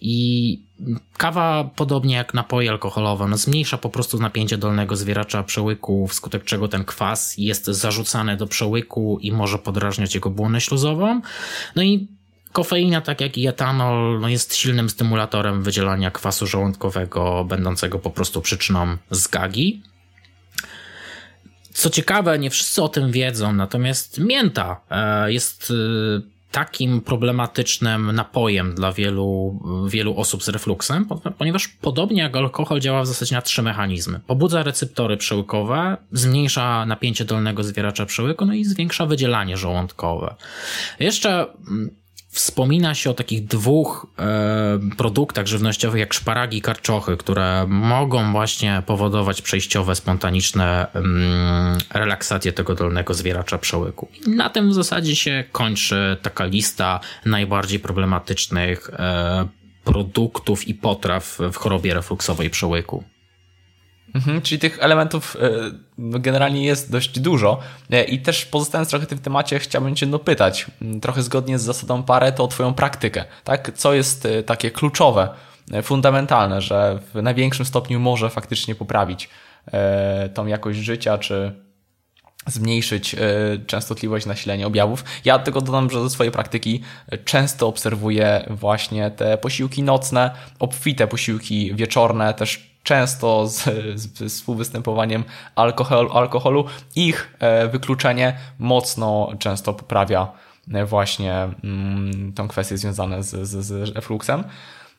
[0.00, 0.71] I
[1.16, 6.84] kawa, podobnie jak napoje alkoholowe, zmniejsza po prostu napięcie dolnego zwieracza przełyku, wskutek czego ten
[6.84, 11.20] kwas jest zarzucany do przełyku i może podrażniać jego błonę śluzową.
[11.76, 12.08] No i
[12.52, 18.40] Kofeina, tak jak i etanol, no jest silnym stymulatorem wydzielania kwasu żołądkowego, będącego po prostu
[18.40, 19.82] przyczyną zgagi.
[21.72, 25.72] Co ciekawe, nie wszyscy o tym wiedzą, natomiast mięta e, jest
[26.18, 31.06] e, takim problematycznym napojem dla wielu, wielu osób z refluksem,
[31.38, 34.20] ponieważ podobnie jak alkohol działa w zasadzie na trzy mechanizmy.
[34.26, 40.34] Pobudza receptory przełykowe, zmniejsza napięcie dolnego zwieracza przełyku, no i zwiększa wydzielanie żołądkowe.
[41.00, 42.01] Jeszcze mm,
[42.32, 48.82] Wspomina się o takich dwóch e, produktach żywnościowych, jak szparagi i karczochy, które mogą właśnie
[48.86, 54.08] powodować przejściowe, spontaniczne mm, relaksacje tego dolnego zwieracza przełyku.
[54.26, 59.48] I na tym w zasadzie się kończy taka lista najbardziej problematycznych e,
[59.84, 63.04] produktów i potraw w chorobie refluksowej przełyku.
[64.14, 65.50] Mhm, czyli tych elementów e,
[65.98, 67.60] no, generalnie jest dość dużo.
[67.90, 70.66] E, I też pozostając trochę w tym temacie, chciałbym Cię dopytać,
[71.02, 73.24] trochę zgodnie z zasadą Pareto, o Twoją praktykę.
[73.44, 73.72] Tak?
[73.74, 75.28] Co jest e, takie kluczowe,
[75.82, 79.28] fundamentalne, że w największym stopniu może faktycznie poprawić
[80.34, 81.52] tą jakość życia, czy
[82.46, 83.16] zmniejszyć
[83.66, 85.04] częstotliwość nasilenia objawów.
[85.24, 86.82] Ja tylko dodam, że ze swojej praktyki
[87.24, 93.64] często obserwuję właśnie te posiłki nocne, obfite posiłki wieczorne, też często z,
[94.00, 95.24] z, współwystępowaniem
[95.56, 96.64] alkoholu, alkoholu,
[96.96, 100.32] ich e, wykluczenie mocno często poprawia
[100.72, 103.94] e, właśnie mm, tą kwestię związaną z, z, z.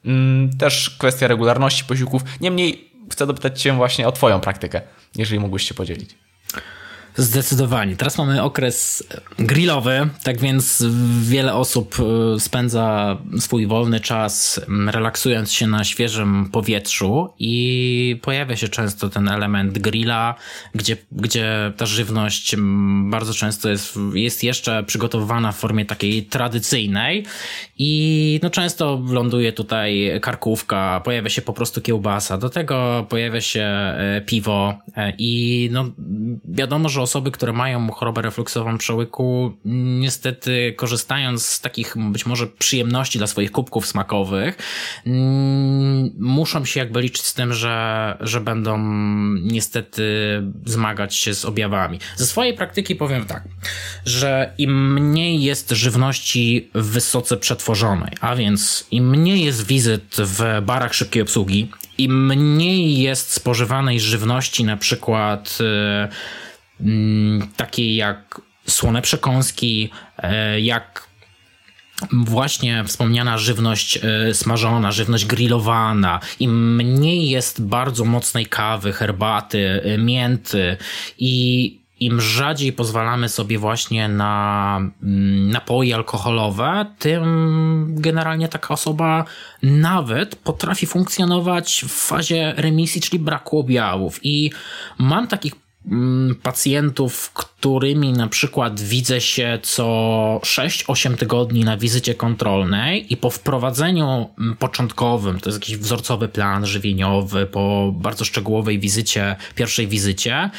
[0.06, 2.22] Mm, też kwestia regularności posiłków.
[2.42, 4.82] Niemniej chcę dopytać Cię właśnie o Twoją praktykę,
[5.16, 6.23] jeżeli mógłbyś się podzielić.
[7.16, 7.96] Zdecydowanie.
[7.96, 9.04] Teraz mamy okres
[9.40, 10.86] grillowy, tak więc
[11.22, 18.68] wiele osób e, spędza swój wolny czas relaksując się na świeżym powietrzu i pojawia się
[18.68, 20.36] często ten element grilla,
[20.76, 22.56] gdzie, gdzie ta żywność
[23.10, 27.26] bardzo często jest, jest jeszcze przygotowywana w formie takiej tradycyjnej
[27.78, 33.64] i no często ląduje tutaj karkówka, pojawia się po prostu kiełbasa, do tego pojawia się
[33.64, 35.86] e, piwo e, i no
[36.46, 43.18] wiadomo, że osoby, które mają chorobę refluksową przełyku, niestety korzystając z takich być może przyjemności
[43.18, 44.58] dla swoich kubków smakowych,
[45.06, 48.78] mm, muszą się jakby liczyć z tym, że, że będą
[49.42, 50.04] niestety
[50.66, 52.00] zmagać się z objawami.
[52.16, 53.44] Ze swojej praktyki powiem tak,
[54.06, 60.94] że im mniej jest żywności wysoce przetworzonej, a więc im mniej jest wizyt w barach
[60.94, 66.10] szybkiej obsługi, im mniej jest spożywanej żywności, na przykład Mm,
[67.56, 71.08] takie jak słone przekąski, e, jak
[72.12, 79.98] właśnie wspomniana żywność e, smażona, żywność grillowana, im mniej jest bardzo mocnej kawy, herbaty, e,
[79.98, 80.78] mięty
[81.18, 89.26] i im rzadziej pozwalamy sobie właśnie na mm, napoje alkoholowe, tym generalnie taka osoba
[89.62, 94.20] nawet potrafi funkcjonować w fazie remisji, czyli braku objawów.
[94.24, 94.52] I
[94.98, 95.63] mam takich Mm,
[96.44, 99.84] pacjentów, którymi na przykład widzę się co
[100.44, 106.66] 6-8 tygodni na wizycie kontrolnej i po wprowadzeniu mm, początkowym, to jest jakiś wzorcowy plan
[106.66, 110.50] żywieniowy, po bardzo szczegółowej wizycie, pierwszej wizycie,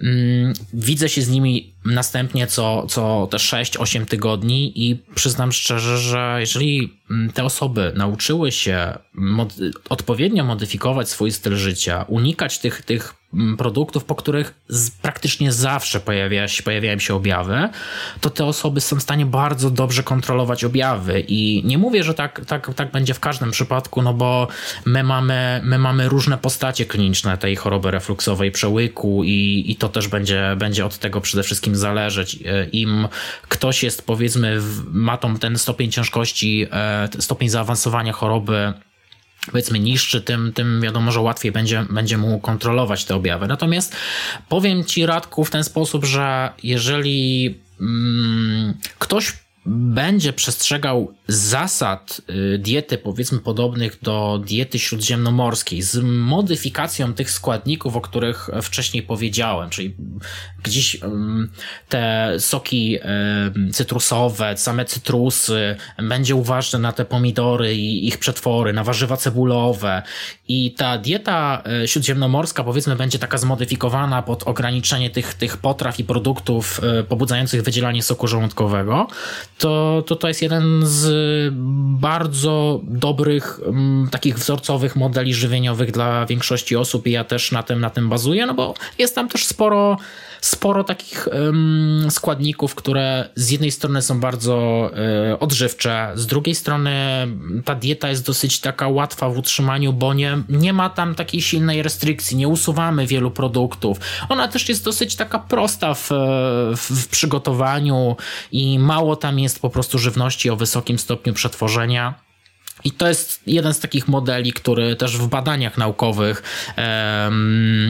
[0.00, 6.36] mm, widzę się z nimi następnie co, co te 6-8 tygodni i przyznam szczerze, że
[6.40, 7.00] jeżeli
[7.34, 9.54] te osoby nauczyły się mod
[9.88, 13.15] odpowiednio modyfikować swój styl życia, unikać tych, tych
[13.58, 14.54] produktów, po których
[15.02, 17.68] praktycznie zawsze pojawia się, pojawiają się objawy,
[18.20, 21.20] to te osoby są w stanie bardzo dobrze kontrolować objawy.
[21.28, 24.48] I nie mówię, że tak, tak, tak będzie w każdym przypadku, no bo
[24.84, 30.08] my mamy, my mamy różne postacie kliniczne tej choroby refluksowej przełyku i, i to też
[30.08, 32.38] będzie, będzie od tego przede wszystkim zależeć.
[32.72, 33.08] Im
[33.48, 34.58] ktoś jest, powiedzmy,
[34.92, 38.72] ma tą, ten stopień ciężkości, e, stopień zaawansowania choroby
[39.50, 43.46] powiedzmy niższy, tym, tym wiadomo, że łatwiej będzie, będzie mu kontrolować te objawy.
[43.46, 43.96] Natomiast
[44.48, 49.32] powiem Ci, Radku, w ten sposób, że jeżeli mm, ktoś
[49.66, 52.20] będzie przestrzegał zasad
[52.54, 59.70] y, diety, powiedzmy podobnych do diety śródziemnomorskiej, z modyfikacją tych składników, o których wcześniej powiedziałem,
[59.70, 59.94] czyli
[60.62, 61.00] gdzieś
[61.88, 62.98] te soki
[63.72, 70.02] cytrusowe, same cytrusy, będzie uważny na te pomidory i ich przetwory, na warzywa cebulowe.
[70.48, 76.04] I ta dieta e, śródziemnomorska powiedzmy będzie taka zmodyfikowana pod ograniczenie tych, tych potraw i
[76.04, 79.08] produktów e, pobudzających wydzielanie soku żołądkowego,
[79.58, 81.54] to, to to jest jeden z
[82.00, 87.80] bardzo dobrych, m, takich wzorcowych modeli żywieniowych dla większości osób i ja też na tym,
[87.80, 89.98] na tym bazuję, no bo jest tam też sporo
[90.40, 94.90] sporo takich um, składników, które z jednej strony są bardzo
[95.30, 96.90] e, odżywcze, z drugiej strony
[97.64, 101.82] ta dieta jest dosyć taka łatwa w utrzymaniu, bo nie, nie ma tam takiej silnej
[101.82, 103.98] restrykcji, nie usuwamy wielu produktów.
[104.28, 106.08] Ona też jest dosyć taka prosta w,
[106.76, 108.16] w, w przygotowaniu
[108.52, 112.25] i mało tam jest po prostu żywności o wysokim stopniu przetworzenia.
[112.84, 116.42] I to jest jeden z takich modeli, który też w badaniach naukowych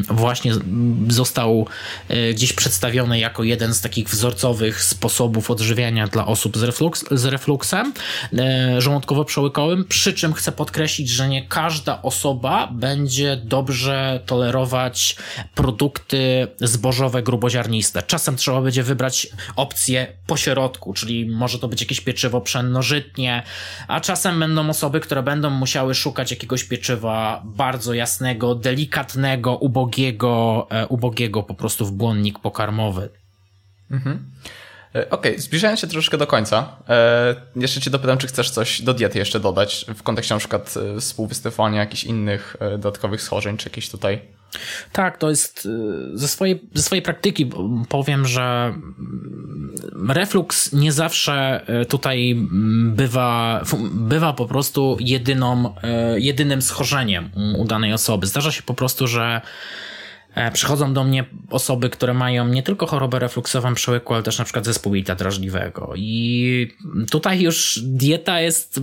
[0.09, 0.53] właśnie
[1.09, 1.67] został
[2.09, 7.25] e, gdzieś przedstawiony jako jeden z takich wzorcowych sposobów odżywiania dla osób z, reflux, z
[7.25, 7.93] refluksem
[8.39, 9.85] e, żołądkowo-przełykowym.
[9.85, 15.17] Przy czym chcę podkreślić, że nie każda osoba będzie dobrze tolerować
[15.55, 18.03] produkty zbożowe, gruboziarniste.
[18.03, 23.43] Czasem trzeba będzie wybrać opcję pośrodku, czyli może to być jakieś pieczywo pszennożytnie,
[23.89, 30.87] a czasem będą osoby, które będą musiały szukać jakiegoś pieczywa bardzo jasnego, delikatnego, ubogiego, e,
[30.87, 33.09] ubogiego po prostu w błonnik pokarmowy.
[33.91, 34.31] Mhm.
[34.95, 38.83] E, okej, okay, zbliżając się troszeczkę do końca, e, jeszcze cię dopytam, czy chcesz coś
[38.83, 43.91] do diety jeszcze dodać, w kontekście na przykład współwystępowania jakichś innych dodatkowych schorzeń, czy jakieś
[43.91, 44.21] tutaj
[44.93, 47.51] tak, to jest y, ze swojej, ze swojej praktyki
[47.89, 48.75] powiem, że
[50.09, 52.37] reflux nie zawsze y, tutaj
[52.85, 55.75] bywa, bywa po prostu jedyną,
[56.17, 58.27] y, jedynym schorzeniem u danej osoby.
[58.27, 59.41] Zdarza się po prostu, że
[60.53, 64.65] przychodzą do mnie osoby, które mają nie tylko chorobę refluksową przełyku, ale też na przykład
[64.65, 65.93] zespół jelita drażliwego.
[65.97, 66.77] I
[67.11, 68.81] tutaj już dieta jest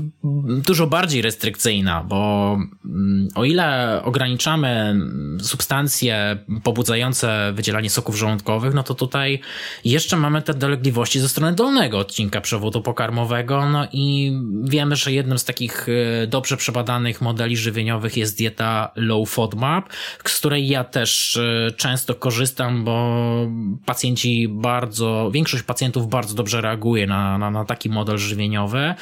[0.65, 4.95] dużo bardziej restrykcyjna, bo mm, o ile ograniczamy
[5.41, 9.39] substancje pobudzające wydzielanie soków żołądkowych, no to tutaj
[9.85, 15.39] jeszcze mamy te dolegliwości ze strony dolnego odcinka przewodu pokarmowego, no i wiemy, że jednym
[15.39, 19.89] z takich e, dobrze przebadanych modeli żywieniowych jest dieta low FODMAP,
[20.25, 21.39] z której ja też
[21.77, 23.25] często korzystam, bo
[23.85, 28.93] pacjenci bardzo, większość pacjentów bardzo dobrze reaguje na, na, na taki model żywieniowy.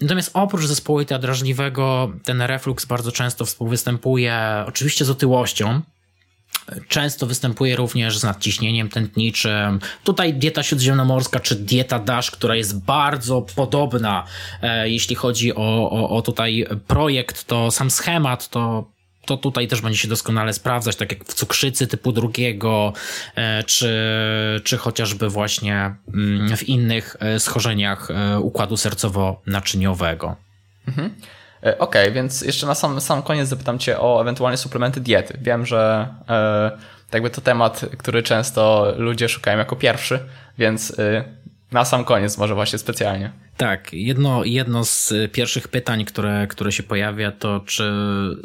[0.00, 5.82] Natomiast oprócz zespołu drażliwego, ten reflux bardzo często współwystępuje oczywiście z otyłością,
[6.88, 9.80] Często występuje również z nadciśnieniem tętniczym.
[10.04, 14.24] Tutaj dieta śródziemnomorska czy dieta DASH, która jest bardzo podobna,
[14.62, 18.93] e, jeśli chodzi o, o, o tutaj projekt, to sam schemat to
[19.26, 22.92] to tutaj też będzie się doskonale sprawdzać, tak jak w cukrzycy typu drugiego,
[23.36, 23.90] e, czy,
[24.64, 30.34] czy chociażby właśnie mm, w innych e, schorzeniach e, układu sercowo-naczyniowego.
[30.88, 31.14] Mhm.
[31.62, 35.38] Okej, okay, więc jeszcze na sam, sam koniec zapytam Cię o ewentualnie suplementy diety.
[35.42, 36.70] Wiem, że e,
[37.12, 40.20] jakby to temat, który często ludzie szukają jako pierwszy,
[40.58, 40.96] więc
[41.72, 43.43] na sam koniec może właśnie specjalnie.
[43.56, 47.92] Tak, jedno, jedno z pierwszych pytań, które, które się pojawia, to czy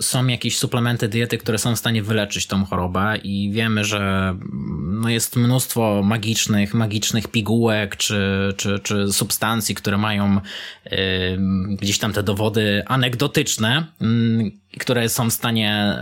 [0.01, 4.36] są jakieś suplementy diety, które są w stanie wyleczyć tą chorobę i wiemy, że
[4.84, 10.89] no jest mnóstwo magicznych, magicznych pigułek czy, czy, czy substancji, które mają y,
[11.70, 15.99] gdzieś tam te dowody anegdotyczne, y, które są w stanie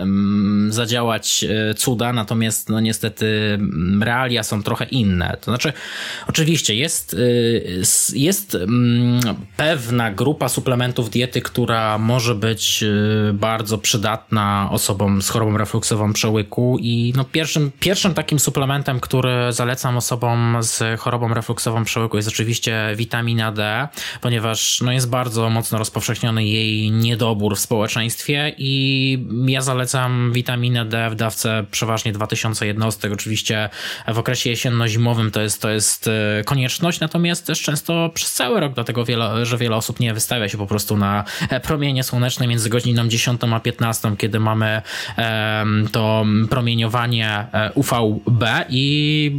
[0.70, 3.60] y, zadziałać y, cuda, natomiast no niestety
[4.02, 5.38] realia są trochę inne.
[5.42, 5.74] To znaczy,
[6.28, 7.82] oczywiście jest, y,
[8.14, 8.97] jest mm,
[9.58, 16.78] pewna grupa suplementów diety, która może być y, bardzo przydatna osobom z chorobą refluksową przełyku
[16.82, 22.94] i no pierwszym, pierwszym takim suplementem, który zalecam osobom z chorobą refluksową przełyku jest oczywiście
[22.96, 23.88] witamina D,
[24.22, 31.10] ponieważ no jest bardzo mocno rozpowszechniony jej niedobór w społeczeństwie i ja zalecam witaminę D
[31.10, 33.14] w dawce przeważnie 2000 jednostek.
[33.14, 33.70] Oczywiście
[34.08, 36.12] w okresie jesienno-zimowym to jest, to jest y,
[36.46, 40.50] konieczność, natomiast też często przez cały rok do dlatego, wiele, że wiele osób nie wystawia
[40.50, 44.82] się po prostu na e, promienie słoneczne między godziną 10 a 15, kiedy mamy
[45.92, 49.32] to promieniowanie e, UVB i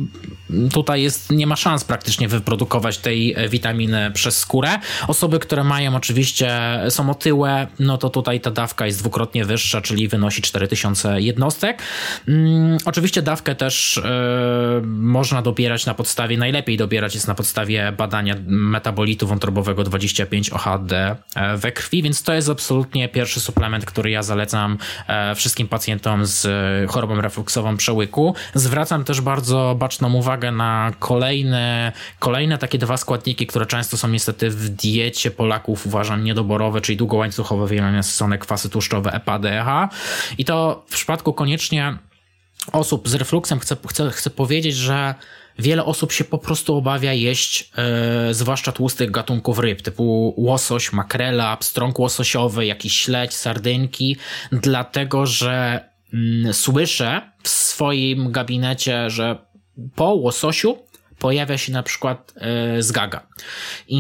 [0.73, 4.79] tutaj jest, nie ma szans praktycznie wyprodukować tej e, witaminy przez skórę.
[5.07, 6.51] Osoby, które mają oczywiście,
[6.89, 11.83] są otyłe, no to tutaj ta dawka jest dwukrotnie wyższa, czyli wynosi 4000 jednostek.
[12.27, 14.03] Hmm, oczywiście dawkę też
[14.85, 21.57] można dobierać na podstawie, najlepiej dobierać jest na podstawie badania metabolitu wątrobowego 25 OHD e,
[21.57, 26.47] we krwi, więc to jest absolutnie pierwszy suplement, który ja zalecam e, wszystkim pacjentom z
[26.91, 28.35] chorobą refluksową przełyku.
[28.55, 34.51] Zwracam też bardzo baczną uwagę na kolejne, kolejne takie dwa składniki, które często są niestety
[34.51, 39.89] w diecie Polaków uważam niedoborowe, czyli długołańcuchowe wielonasycone kwasy tłuszczowe EPA-DHA
[40.39, 41.99] i to w przypadku koniecznie
[42.73, 45.15] osób z refluksem chcę, chcę, chcę powiedzieć, że
[45.59, 51.57] wiele osób się po prostu obawia jeść, e, zwłaszcza tłustych gatunków ryb, typu łosoś, makrela,
[51.57, 54.17] pstrąg łososiowy, jakiś śledź, sardynki,
[54.53, 55.85] dlatego że
[56.15, 59.39] mm, słyszę w swoim gabinecie, że
[59.95, 60.79] po łososiu
[61.19, 63.27] pojawia się na przykład e, zgaga.
[63.89, 63.99] I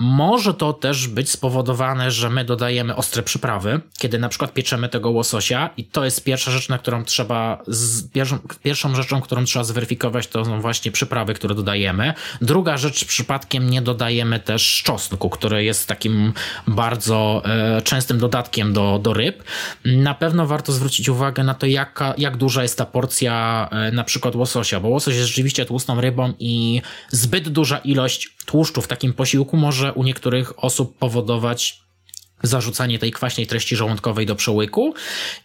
[0.00, 5.10] może to też być spowodowane, że my dodajemy ostre przyprawy, kiedy na przykład pieczemy tego
[5.10, 9.64] łososia i to jest pierwsza rzecz, na którą trzeba, z, pierwszą, pierwszą rzeczą, którą trzeba
[9.64, 12.14] zweryfikować, to są właśnie przyprawy, które dodajemy.
[12.40, 16.32] Druga rzecz, przypadkiem nie dodajemy też czosnku, który jest takim
[16.66, 19.44] bardzo e, częstym dodatkiem do, do ryb.
[19.84, 24.04] Na pewno warto zwrócić uwagę na to, jaka, jak duża jest ta porcja e, na
[24.04, 29.12] przykład łososia, bo łosoś jest rzeczywiście tłustą rybą i zbyt duża ilość tłuszczu w takim
[29.12, 31.89] posiłku może u niektórych osób powodować
[32.42, 34.94] zarzucanie tej kwaśnej treści żołądkowej do przełyku.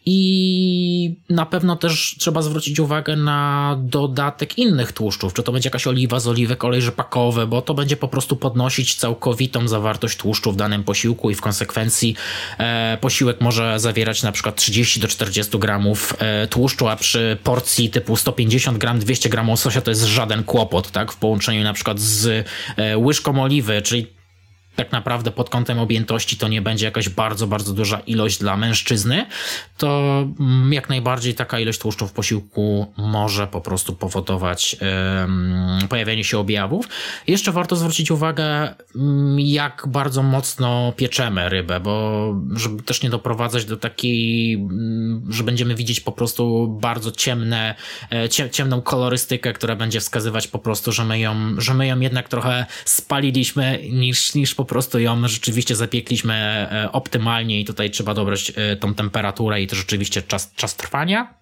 [0.05, 5.87] I na pewno też trzeba zwrócić uwagę na dodatek innych tłuszczów, czy to będzie jakaś
[5.87, 10.55] oliwa z oliwek, olej rzepakowy, bo to będzie po prostu podnosić całkowitą zawartość tłuszczu w
[10.55, 12.15] danym posiłku i w konsekwencji
[12.57, 17.89] e, posiłek może zawierać na przykład 30 do 40 gramów e, tłuszczu, a przy porcji
[17.89, 21.99] typu 150 gram, 200 gramów łososia to jest żaden kłopot, tak, w połączeniu na przykład
[21.99, 24.14] z e, łyżką oliwy, czyli
[24.75, 29.25] tak naprawdę pod kątem objętości to nie będzie jakaś bardzo, bardzo duża ilość dla mężczyzny,
[29.77, 34.75] to mm, jak najbardziej taka ilość tłuszczu w posiłku może po prostu powodować
[35.89, 36.87] pojawienie się objawów.
[37.27, 43.65] Jeszcze warto zwrócić uwagę, mm, jak bardzo mocno pieczemy rybę, bo żeby też nie doprowadzać
[43.65, 47.75] do takiej, mm, że będziemy widzieć po prostu bardzo ciemne,
[48.11, 52.29] e, ciemną kolorystykę, która będzie wskazywać po prostu, że my ją, że my ją jednak
[52.29, 58.13] trochę spaliliśmy niż, niż po po prostu ją rzeczywiście zapiekliśmy e, optymalnie i tutaj trzeba
[58.13, 61.33] dobrać e, tą temperaturę i to rzeczywiście czas, czas trwania.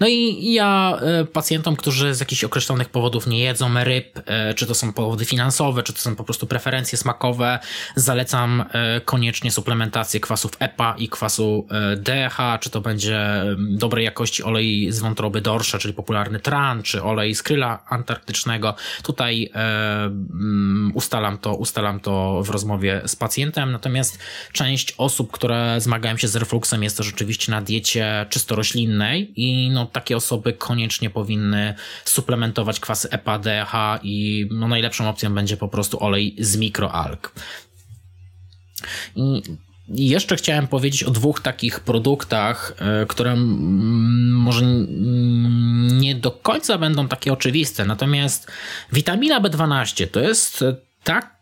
[0.00, 4.66] No i ja e, pacjentom, którzy z jakichś określonych powodów nie jedzą ryb, e, czy
[4.66, 7.58] to są powody finansowe, czy to są po prostu preferencje smakowe,
[7.96, 14.92] zalecam e, koniecznie suplementację kwasów EPA i kwasu DH, czy to będzie dobrej jakości olej
[14.92, 18.74] z wątroby dorsza, czyli popularny tran, czy olej z kryla antarktycznego.
[19.02, 24.18] Tutaj mm, ustalam to, ustalam to w rozmowie z pacjentem, natomiast
[24.52, 29.49] część osób, które zmagają się z refluksem jest to rzeczywiście na diecie czysto roślinnej i
[29.50, 31.74] i no, takie osoby koniecznie powinny
[32.04, 37.32] suplementować kwasy EPA, DH i no, najlepszą opcją będzie po prostu olej z mikroalg.
[39.88, 44.64] I jeszcze chciałem powiedzieć o dwóch takich produktach, e, które może
[45.92, 47.84] nie do końca będą takie oczywiste.
[47.84, 48.50] Natomiast
[48.92, 50.64] witamina B12 to jest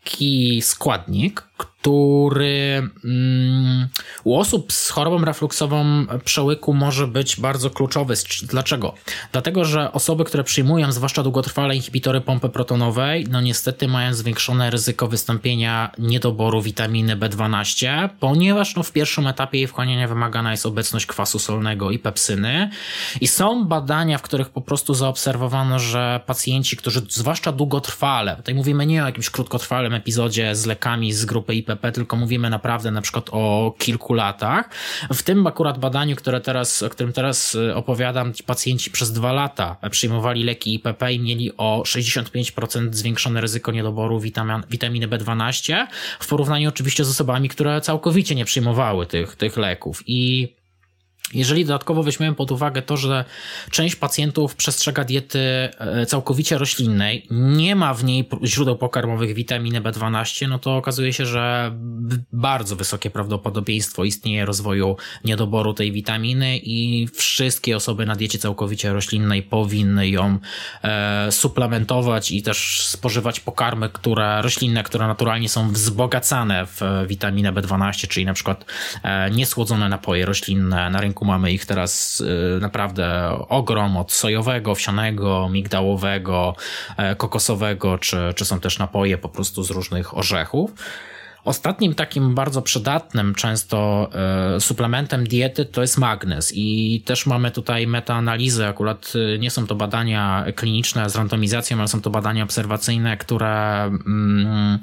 [0.04, 3.88] taki składnik, który mm,
[4.24, 8.14] u osób z chorobą refluksową przełyku może być bardzo kluczowy.
[8.42, 8.94] Dlaczego?
[9.32, 15.08] Dlatego, że osoby, które przyjmują zwłaszcza długotrwale inhibitory pompy protonowej, no niestety mają zwiększone ryzyko
[15.08, 21.38] wystąpienia niedoboru witaminy B12, ponieważ no, w pierwszym etapie jej wchłaniania wymagana jest obecność kwasu
[21.38, 22.70] solnego i pepsyny.
[23.20, 28.86] I są badania, w których po prostu zaobserwowano, że pacjenci, którzy zwłaszcza długotrwale, tutaj mówimy
[28.86, 29.30] nie o jakimś
[29.88, 34.70] krótkotrwałym epizodzie z lekami z grupy IPP, tylko mówimy naprawdę na przykład o kilku latach.
[35.12, 39.76] W tym akurat badaniu, które teraz, o którym teraz y, opowiadam, pacjenci przez dwa lata
[39.90, 45.86] przyjmowali leki IPP i mieli o 65% zwiększone ryzyko niedoboru witamin, witaminy B12
[46.20, 50.02] w porównaniu oczywiście z osobami, które całkowicie nie przyjmowały tych, tych leków.
[50.06, 50.48] I
[51.34, 53.24] jeżeli dodatkowo weźmiemy pod uwagę to, że
[53.70, 60.48] część pacjentów przestrzega diety e, całkowicie roślinnej, nie ma w niej źródeł pokarmowych witaminy B12,
[60.48, 61.72] no to okazuje się, że
[62.32, 69.42] bardzo wysokie prawdopodobieństwo istnieje rozwoju niedoboru tej witaminy i wszystkie osoby na diecie całkowicie roślinnej
[69.42, 70.38] powinny ją
[70.82, 78.08] e, suplementować i też spożywać pokarmy, które roślinne, które naturalnie są wzbogacane w witaminę B12,
[78.08, 78.64] czyli na przykład
[79.02, 84.74] e, niesłodzone napoje roślinne na rynku rynku mamy ich teraz y, naprawdę ogrom od sojowego,
[84.74, 86.54] wsianego, migdałowego,
[86.96, 90.70] e, kokosowego, czy, czy są też napoje po prostu z różnych orzechów.
[91.48, 94.10] Ostatnim takim bardzo przydatnym często
[94.56, 96.52] e, suplementem diety to jest magnez.
[96.54, 101.88] I też mamy tutaj metaanalizy, akurat y, nie są to badania kliniczne z randomizacją, ale
[101.88, 104.78] są to badania obserwacyjne, które mm,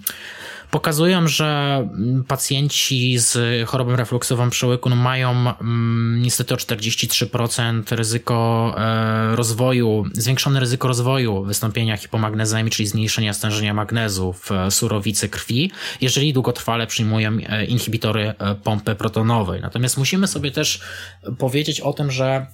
[0.76, 1.90] pokazują, że
[2.28, 3.38] pacjenci z
[3.70, 11.44] chorobą refluksową przełyku no mają mm, niestety o 43% ryzyko e, rozwoju, zwiększone ryzyko rozwoju
[11.44, 18.56] wystąpienia hipomagnezemii, czyli zmniejszenia stężenia magnezu w surowicy krwi, jeżeli długotrwale przyjmują e, inhibitory e,
[18.56, 19.62] pompy protonowej.
[19.62, 20.82] Natomiast musimy sobie też
[21.38, 22.48] powiedzieć o tym, że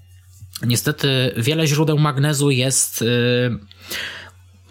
[0.63, 3.03] niestety wiele źródeł magnezu jest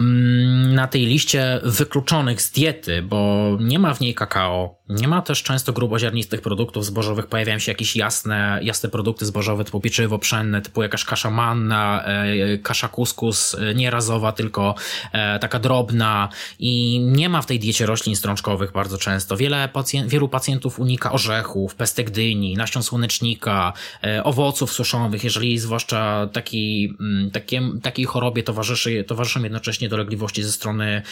[0.01, 5.23] mm, na tej liście wykluczonych z diety, bo nie ma w niej kakao, nie ma
[5.23, 10.63] też często gruboziarnistych produktów zbożowych, pojawiają się jakieś jasne, jasne produkty zbożowe typu pieczywo pszenne,
[10.63, 14.75] typu jakaś kasza manna, e, kasza kuskus, e, nie razowa, tylko
[15.13, 16.29] e, taka drobna
[16.59, 19.37] i nie ma w tej diecie roślin strączkowych bardzo często.
[19.37, 23.73] Wiele pacjent, wielu pacjentów unika orzechów, pestek dyni, nasion słonecznika,
[24.25, 31.03] owoców suszonych, jeżeli zwłaszcza taki, mm, takie, takiej chorobie towarzyszy, towarzyszą jednocześnie dolegliwości ze strony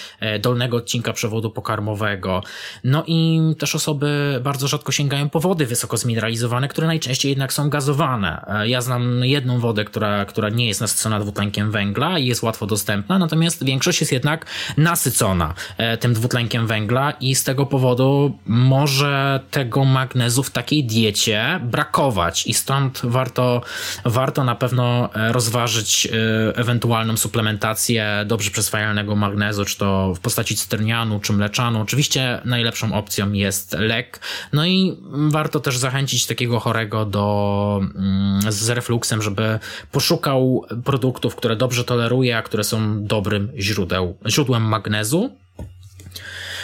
[0.41, 2.43] dolnego odcinka przewodu pokarmowego.
[2.85, 7.53] No i też też osoby bardzo rzadko sięgają po wody wysoko zmineralizowane, które najczęściej jednak
[7.53, 8.45] są gazowane.
[8.49, 12.67] E, ja znam jedną wodę, która, która nie jest nasycona dwutlenkiem węgla i jest łatwo
[12.67, 14.47] dostępna, natomiast większość jest jednak
[14.77, 21.61] nasycona e, tym dwutlenkiem węgla i z tego powodu może tego magnezu w takiej diecie
[21.63, 23.63] brakować i stąd warto,
[24.05, 26.09] warto na pewno e, rozważyć
[26.55, 31.81] ewentualną suplementację dobrze przyswajalnego magnezu, czy to w postaci cytrynianu, czy mleczanu.
[31.81, 34.21] Oczywiście najlepszą opcją jest jest lek.
[34.53, 39.59] No i warto też zachęcić takiego chorego do, mm, z refluksem, żeby
[39.93, 45.31] poszukał produktów, które dobrze toleruje, a które są dobrym źródeł, źródłem magnezu.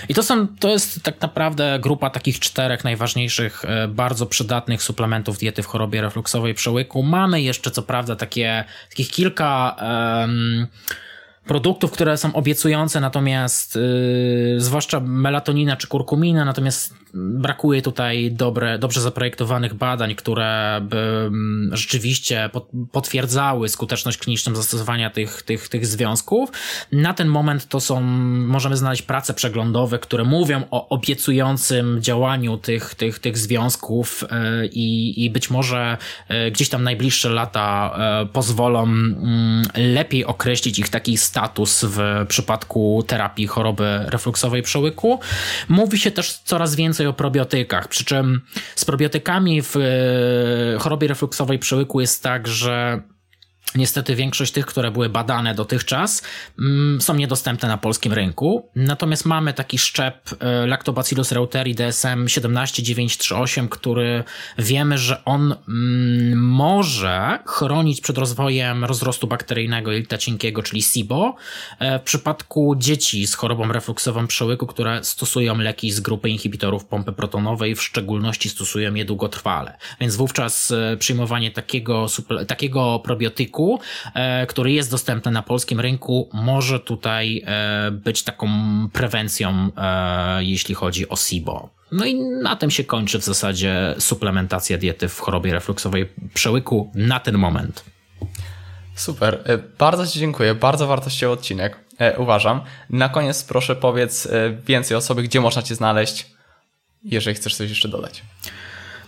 [0.09, 5.39] I to są, to jest tak naprawdę grupa takich czterech najważniejszych, e, bardzo przydatnych suplementów
[5.39, 7.03] diety w chorobie refluksowej przełyku.
[7.03, 9.77] Mamy jeszcze co prawda takie, takich kilka
[10.21, 10.67] um,
[11.47, 19.01] produktów, które są obiecujące, natomiast yy, zwłaszcza melatonina czy kurkumina, natomiast brakuje tutaj dobre, dobrze
[19.01, 22.51] zaprojektowanych badań, które by mm, rzeczywiście
[22.93, 26.51] potwierdzały skuteczność kliniczną zastosowania tych, tych, tych związków.
[26.93, 32.95] Na ten moment to są, możemy znaleźć prace przeglądowe, które mówią o obiecującym działaniu tych,
[32.95, 34.25] tych, tych związków
[34.61, 35.97] yy, i, i być może
[36.29, 43.05] yy, gdzieś tam najbliższe lata yy, pozwolą mm, lepiej określić ich taki status w przypadku
[43.07, 45.21] terapii choroby refluksowej przełyku.
[45.69, 48.41] Mówi się też coraz więcej o probiotykach, przy czym
[48.77, 53.03] z probiotykami w e, chorobie refluksowej przełyku jest tak, że
[53.75, 56.23] Niestety większość tych, które były badane dotychczas,
[56.59, 58.69] mm, są niedostępne na polskim rynku.
[58.77, 64.25] Natomiast mamy taki szczep e, Lactobacillus reuteri DSM 17938, który
[64.59, 71.35] wiemy, że on mm, może chronić przed rozwojem rozrostu bakteryjnego jelita cienkiego, czyli SIBO,
[71.79, 77.13] e, w przypadku dzieci z chorobą refluksową przełyku, które stosują leki z grupy inhibitorów pompy
[77.13, 79.77] protonowej, w szczególności stosują je długotrwale.
[80.01, 82.07] Więc wówczas e, przyjmowanie takiego,
[82.47, 83.54] takiego probiotyku
[84.15, 88.49] E, który jest dostępny na polskim rynku, może tutaj e, być taką
[88.93, 91.69] prewencją, e, jeśli chodzi o SIBO.
[91.93, 97.21] No i na tym się kończy w zasadzie suplementacja diety w chorobie refluksowej przełyku na
[97.21, 97.85] ten moment.
[98.95, 99.45] Super,
[99.79, 101.77] bardzo Ci dziękuję, bardzo wartościowy odcinek,
[102.19, 102.61] uważam.
[102.91, 104.29] Na koniec proszę powiedz
[104.67, 106.27] więcej o sobie, gdzie można Cię znaleźć,
[107.05, 108.23] jeżeli chcesz coś jeszcze dodać.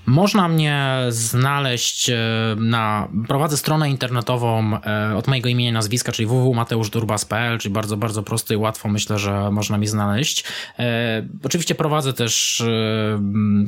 [0.07, 2.16] Można mnie znaleźć e,
[2.57, 3.09] na.
[3.28, 8.57] Prowadzę stronę internetową e, od mojego imienia nazwiska, czyli www.mateuszdurbas.pl, czyli bardzo, bardzo prosto i
[8.57, 10.44] łatwo myślę, że można mi znaleźć.
[10.78, 12.62] E, oczywiście prowadzę też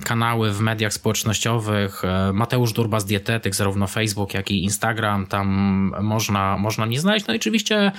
[0.04, 2.02] kanały w mediach społecznościowych.
[2.32, 5.26] Mateusz Durbas Dietetyk, zarówno Facebook, jak i Instagram.
[5.26, 5.48] Tam
[6.02, 7.26] można, można mnie znaleźć.
[7.26, 7.92] No i oczywiście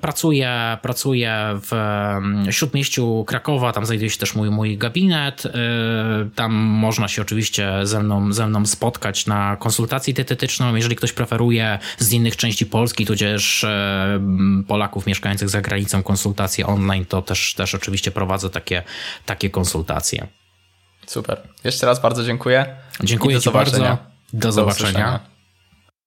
[0.00, 1.72] pracuję, pracuję w
[2.50, 3.72] śródmieściu Krakowa.
[3.72, 5.42] Tam znajduje się też mój, mój gabinet.
[6.34, 10.74] Tam można się oczywiście oczywiście ze mną, ze mną spotkać na konsultacji dietetyczną.
[10.74, 14.20] Jeżeli ktoś preferuje z innych części Polski, tudzież e,
[14.68, 18.82] Polaków mieszkających za granicą konsultacje online, to też, też oczywiście prowadzę takie,
[19.26, 20.26] takie konsultacje.
[21.06, 21.40] Super.
[21.64, 22.76] Jeszcze raz bardzo dziękuję.
[23.04, 23.78] Dziękuję Ci bardzo.
[23.78, 23.98] Do,
[24.32, 25.20] do zobaczenia.